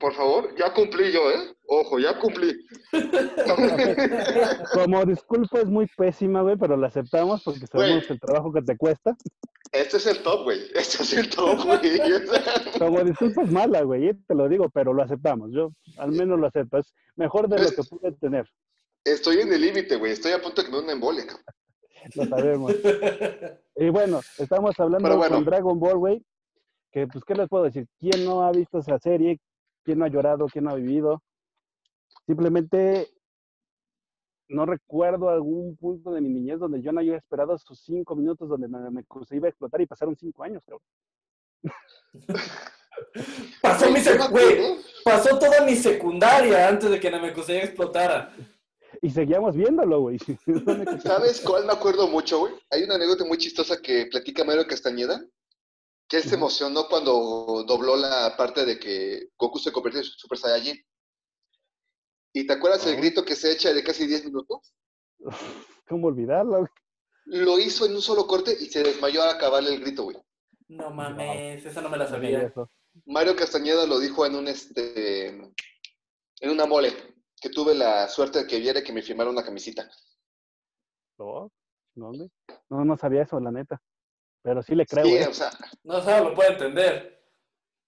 [0.00, 1.54] Por favor, ya cumplí yo, ¿eh?
[1.66, 2.56] Ojo, ya cumplí.
[4.74, 8.12] Como disculpa es muy pésima, güey, pero la aceptamos porque sabemos Güey.
[8.12, 9.14] el trabajo que te cuesta.
[9.72, 10.60] Este es el top, güey.
[10.74, 12.00] Este es el top, güey.
[12.78, 15.50] Como disculpa es mala, güey, eh, te lo digo, pero lo aceptamos.
[15.52, 16.78] Yo al menos lo acepto.
[16.78, 18.48] Es mejor de lo que pude tener.
[19.04, 20.12] Estoy en el límite, güey.
[20.12, 21.44] Estoy a punto de que me dé una embolia, cabrón.
[22.14, 22.72] Lo sabemos.
[23.76, 25.34] Y bueno, estamos hablando bueno.
[25.34, 26.24] con Dragon Ball, güey.
[26.92, 27.88] Que, pues, ¿qué les puedo decir?
[27.98, 29.40] ¿Quién no ha visto esa serie?
[29.82, 30.46] ¿Quién no ha llorado?
[30.46, 31.20] ¿Quién no ha vivido?
[32.24, 33.08] Simplemente
[34.48, 38.48] no recuerdo algún punto de mi niñez donde yo no haya esperado esos cinco minutos
[38.48, 40.82] donde me, me- se iba a explotar y pasaron cinco años, cabrón.
[43.60, 48.32] Pasó, mi sec- güey, acuerdo- pasó toda mi secundaria antes de que Namekusei explotara.
[49.02, 50.18] Y seguíamos viéndolo, güey.
[51.02, 52.54] ¿Sabes cuál me acuerdo mucho, güey?
[52.70, 55.24] Hay una anécdota muy chistosa que platica Mario Castañeda,
[56.08, 60.38] que él se emocionó cuando dobló la parte de que Goku se convierte en Super
[60.38, 60.84] Saiyajin.
[62.32, 63.00] ¿Y te acuerdas el Ah.
[63.00, 64.72] grito que se echa de casi 10 minutos?
[65.88, 66.58] ¿Cómo olvidarlo?
[66.58, 66.68] güey?
[67.26, 70.16] Lo hizo en un solo corte y se desmayó al acabar el grito, güey.
[70.68, 72.42] No mames, esa no me la sabía.
[72.42, 72.68] eso.
[73.06, 76.92] Mario Castañeda lo dijo en un este en una mole
[77.44, 79.86] que tuve la suerte de que viera que me firmara una camisita.
[81.18, 81.52] No,
[81.94, 82.30] ¿dónde?
[82.70, 83.82] No, no sabía eso, la neta.
[84.42, 85.26] Pero sí le creo, Sí, ¿eh?
[85.28, 85.50] o sea,
[85.82, 87.22] No sé, lo puedo entender.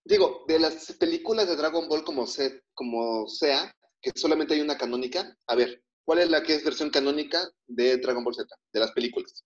[0.04, 4.76] digo, de las películas de Dragon Ball como, se, como sea, que solamente hay una
[4.76, 8.54] canónica, a ver, ¿cuál es la que es versión canónica de Dragon Ball Z?
[8.74, 9.42] De las películas.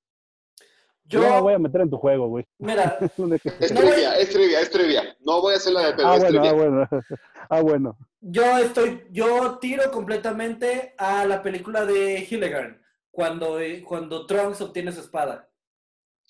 [1.04, 2.44] Yo no voy a meter en tu juego, güey.
[2.58, 2.98] mira,
[3.60, 5.16] Es No, trivia, es trivia, es trivia.
[5.20, 6.88] No voy a hacer la de pero Ah, es bueno, ah, bueno.
[7.48, 7.98] Ah, bueno.
[8.20, 14.92] Yo estoy, yo tiro completamente a la película de Hillegan, cuando, eh, cuando Trunks obtiene
[14.92, 15.48] su espada.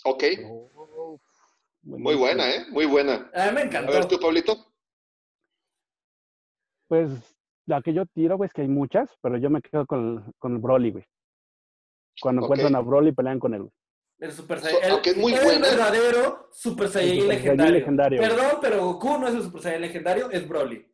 [0.04, 1.18] Ok, Oh,
[1.82, 2.66] muy buena, ¿eh?
[2.70, 3.30] Muy buena.
[3.34, 3.92] A mí me A encantó.
[3.92, 4.72] ver, tú, Pablito.
[6.88, 7.10] Pues
[7.66, 10.52] la que yo tiro, güey, es que hay muchas, pero yo me quedo con, con
[10.52, 11.04] el Broly, güey.
[12.20, 12.46] Cuando Ok.
[12.46, 13.60] encuentran a Broly y pelean con él.
[13.62, 13.72] güey.
[14.18, 14.84] El Super So- Saiyan.
[14.84, 15.68] el- aunque es muy el buena.
[15.68, 17.72] verdadero Super Saiyajin legendario.
[17.72, 18.20] legendario.
[18.20, 20.89] Perdón, pero Goku no es el Super Saiyan legendario, es Broly.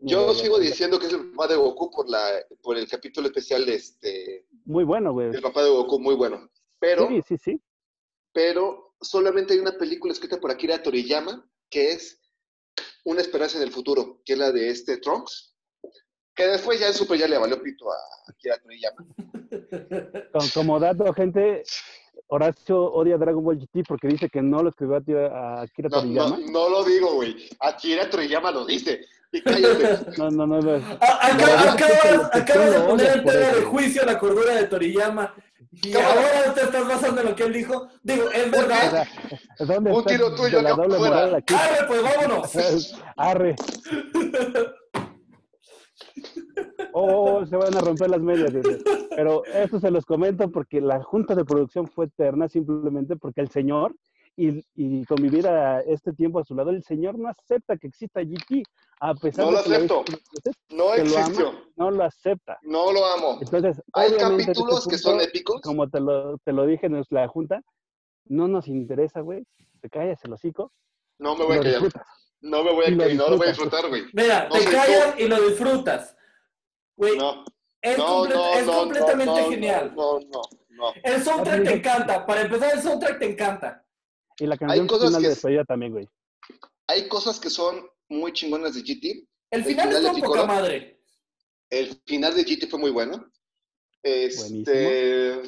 [0.00, 2.22] Yo sigo diciendo que es el papá de Goku por, la,
[2.62, 5.28] por el capítulo especial de este, Muy bueno, güey.
[5.34, 6.48] el papá de Goku, muy bueno.
[6.78, 7.60] Pero, Sí, sí, sí.
[8.32, 12.20] pero solamente hay una película escrita por Akira Toriyama que es
[13.04, 15.56] Una esperanza en el futuro, que es la de este Trunks,
[16.34, 17.96] que después ya en Super ya le valió pito a
[18.28, 19.06] Akira Toriyama.
[20.32, 21.62] Con- como dato, gente,
[22.28, 25.88] Horacio odia Dragon Ball GT porque dice que no lo escribió a, ti- a Akira
[25.88, 26.38] No, no, Toriyama.
[26.52, 27.48] no lo digo, güey.
[27.60, 29.00] Akira Toriyama lo dice.
[30.18, 30.60] No, no, no.
[30.62, 30.76] no.
[31.00, 35.34] Acabas, de poner en tela de juicio la cordura de Toriyama.
[35.70, 37.88] Y ahora te estás basando en lo que él dijo.
[38.02, 38.90] Digo, es O verdad.
[38.90, 41.14] sea, ¿dónde Un tiro tuyo la acá doble afuera.
[41.16, 41.54] moral aquí?
[41.54, 42.94] Arre, pues vámonos.
[43.16, 43.54] Arre.
[46.92, 48.52] Oh, se van a romper las medias.
[48.52, 48.78] dice.
[49.14, 53.50] Pero esto se los comento porque la junta de producción fue eterna simplemente porque el
[53.50, 53.94] señor
[54.40, 58.20] y, y convivir a este tiempo a su lado, el señor no acepta que exista
[58.22, 58.62] GT,
[59.00, 60.04] a pesar No de lo que lo acepto.
[60.70, 62.58] No lo ama, no lo acepta.
[62.62, 63.38] No lo amo.
[63.40, 65.60] Entonces, Hay en capítulos este que son punto, épicos.
[65.60, 67.62] como te lo, te lo dije en la junta,
[68.26, 69.44] no nos interesa, güey.
[69.80, 70.72] Te callas el hocico
[71.18, 71.72] No me voy a callar.
[71.82, 72.06] disfrutas.
[72.40, 73.16] No me voy a callar.
[73.16, 74.02] No lo voy a disfrutar, güey.
[74.12, 76.16] Mira, No te callas y lo disfrutas.
[76.96, 77.44] Güey, No.
[77.82, 79.92] es, No, comple- no, es no, completamente no, genial.
[79.96, 80.92] No, no, no.
[81.02, 82.24] El soundtrack te encanta.
[82.24, 83.84] Para empezar, el soundtrack te encanta.
[84.38, 86.08] Y la canción cosas final que de es- despedida también, güey.
[86.86, 89.28] Hay cosas que son muy chingonas de GT.
[89.50, 91.00] El El final final un poca madre.
[91.70, 93.30] El final de GT fue muy bueno.
[94.02, 95.42] Este,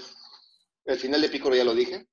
[0.84, 2.06] El final de Piccolo ya lo dije.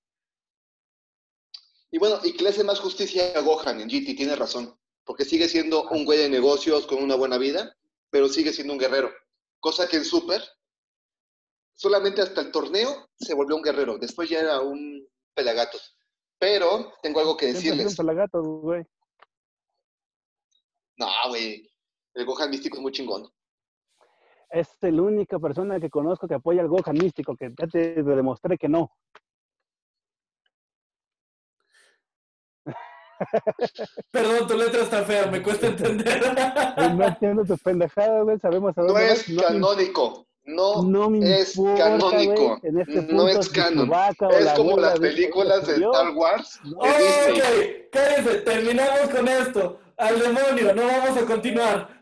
[1.91, 4.77] Y bueno, y que le hace más justicia a Gohan en GT, tiene razón.
[5.03, 7.75] Porque sigue siendo un güey de negocios con una buena vida,
[8.09, 9.11] pero sigue siendo un guerrero.
[9.59, 10.41] Cosa que en Super,
[11.75, 13.97] solamente hasta el torneo se volvió un guerrero.
[13.97, 15.96] Después ya era un pelagatos.
[16.39, 17.95] Pero tengo algo que es decirles.
[18.61, 18.83] güey.
[20.97, 21.69] No, güey.
[22.13, 23.27] El Gohan místico es muy chingón.
[24.49, 28.57] Es la única persona que conozco que apoya al Gohan místico, que ya te demostré
[28.57, 28.89] que no.
[34.11, 36.21] Perdón, tu letra está fea, me cuesta entender.
[36.97, 38.39] No entiendo tus pendejadas, güey.
[38.39, 39.29] Sabemos a No dónde es vas.
[39.29, 40.26] No me- canónico.
[40.47, 42.59] No, es importa, canónico.
[42.63, 43.91] este no es canon.
[44.31, 46.59] Es la como las películas de Star Wars.
[46.63, 46.79] no.
[47.91, 49.79] cállense, terminamos con esto.
[49.97, 51.97] Al demonio, no vamos a continuar.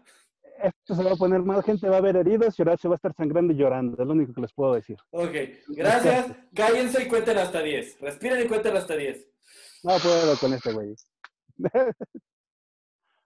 [0.62, 2.98] Esto se va a poner mal, gente va a ver heridos y Horacio va a
[2.98, 4.02] estar sangrando y llorando.
[4.02, 4.98] Es lo único que les puedo decir.
[5.10, 5.34] Ok,
[5.70, 6.28] gracias.
[6.54, 8.00] Cállense y cuenten hasta 10.
[8.00, 9.28] Respiren y cuenten hasta 10.
[9.84, 10.96] No puedo con este güey.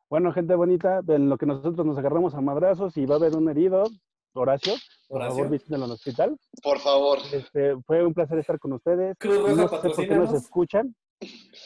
[0.09, 3.35] bueno, gente bonita, en lo que nosotros nos agarramos a madrazos y va a haber
[3.35, 3.83] un herido,
[4.33, 4.73] Horacio,
[5.07, 5.35] por Horacio.
[5.35, 6.39] favor visítenlo en el hospital.
[6.61, 7.19] Por favor.
[7.31, 9.15] Este, fue un placer estar con ustedes.
[9.17, 10.95] Cruz Roja, no sé por qué nos escuchan.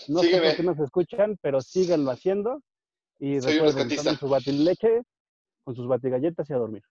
[0.07, 2.61] No sé por qué nos escuchan, pero síganlo haciendo.
[3.19, 5.01] Y Soy recuerden, tomen su batileche
[5.63, 6.83] con sus batigalletas y a dormir.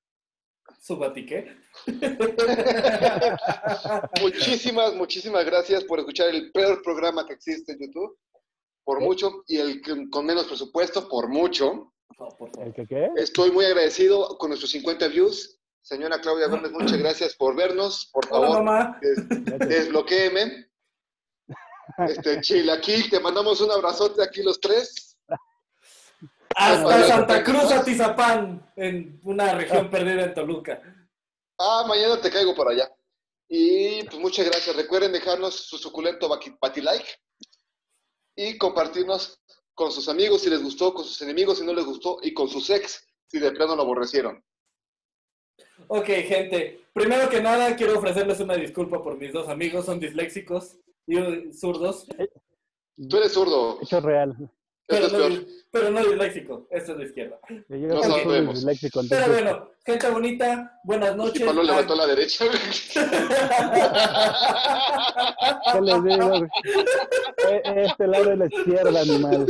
[0.81, 1.49] ¿Su batique?
[4.21, 8.17] Muchísimas, muchísimas gracias por escuchar el peor programa que existe en YouTube.
[8.85, 9.05] Por ¿Qué?
[9.05, 9.43] mucho.
[9.47, 9.81] Y el
[10.11, 11.93] con menos presupuesto, por mucho.
[12.19, 12.67] No, por favor.
[12.67, 13.11] ¿El que qué?
[13.17, 15.59] Estoy muy agradecido con nuestros 50 views.
[15.83, 18.09] Señora Claudia Gómez, muchas gracias por vernos.
[18.13, 18.99] Por Hola, favor, mamá.
[19.03, 19.69] des- Gracias.
[19.69, 20.69] desbloquéeme.
[22.09, 25.19] Este, Chilaquil, te mandamos un abrazote aquí los tres.
[26.55, 27.45] Hasta Hola, Santa hola.
[27.45, 30.81] Cruz, Atizapán, en una región perdida en Toluca.
[31.59, 32.91] Ah, mañana te caigo por allá.
[33.49, 34.75] Y pues muchas gracias.
[34.77, 36.29] Recuerden dejarnos su suculento
[36.61, 37.19] batilike
[38.37, 39.41] y compartirnos
[39.75, 42.49] con sus amigos si les gustó, con sus enemigos si no les gustó y con
[42.49, 44.43] sus ex si de plano lo aborrecieron.
[45.89, 46.81] Ok, gente.
[46.93, 50.77] Primero que nada, quiero ofrecerles una disculpa por mis dos amigos, son disléxicos
[51.07, 51.17] y
[51.53, 52.07] zurdos,
[53.09, 53.79] Tú eres zurdo.
[53.83, 54.37] Hecho real.
[54.87, 55.47] pero Esto es no, peor.
[55.71, 56.67] pero no disléxico.
[56.71, 57.39] Esto es de izquierda.
[57.69, 58.55] Yo No soy sabemos.
[58.57, 61.43] disléxico, Pero entonces- bueno, gente bonita, buenas Y noches.
[61.45, 62.45] Pablo levantó la derecha.
[65.73, 66.29] ¿Qué les digo?
[66.29, 66.43] güey?
[67.51, 69.47] E- Este lado de la izquierda, animal.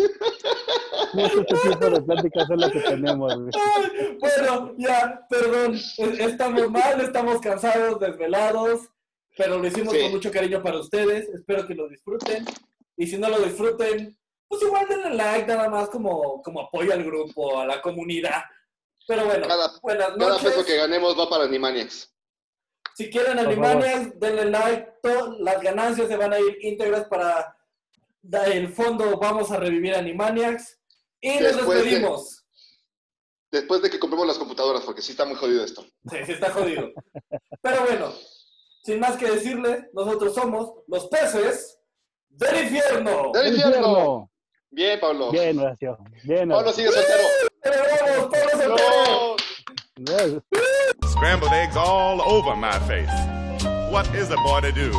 [1.14, 3.34] No es este tipo de pláticas es lo que tenemos.
[3.36, 3.50] güey.
[4.18, 5.74] Bueno, ya, perdón.
[5.74, 8.88] Es- Estamos mal, estamos cansados, desvelados,
[9.36, 10.00] pero lo hicimos Sí.
[10.02, 11.28] con mucho cariño para ustedes.
[11.28, 12.44] Espero que lo disfruten.
[12.96, 14.16] Y si no lo disfruten,
[14.48, 18.42] pues igual denle like nada más como, como apoyo al grupo, a la comunidad.
[19.06, 20.44] Pero bueno, Cada- buenas Cada noches.
[20.52, 22.14] peso que ganemos va para Animaniacs.
[22.94, 24.92] Si quieren Animaniacs, denle like.
[25.02, 27.56] Todas las ganancias se van a ir íntegras para
[28.46, 29.18] el fondo.
[29.18, 30.78] Vamos a revivir Animaniacs.
[31.22, 32.44] Y nos de- despedimos.
[33.50, 35.82] Después de que compremos las computadoras, porque sí está muy jodido esto.
[36.10, 36.90] Sí, sí está jodido.
[37.60, 38.12] Pero bueno,
[38.82, 41.78] sin más que decirle, nosotros somos los peces
[42.30, 43.30] del infierno.
[43.32, 44.30] ¡Del ¡El infierno!
[44.70, 45.30] Bien, Pablo.
[45.30, 45.98] Bien, Horacio.
[46.24, 47.22] Bien, Pablo sigue soltero.
[47.62, 48.30] ¡Celebramos!
[48.32, 49.36] ¡Pablo soltero!
[49.98, 51.08] No.
[51.10, 53.12] Scrambled eggs all over my face.
[53.92, 54.90] What is a boy to do?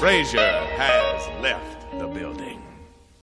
[0.00, 1.79] Frazier has left.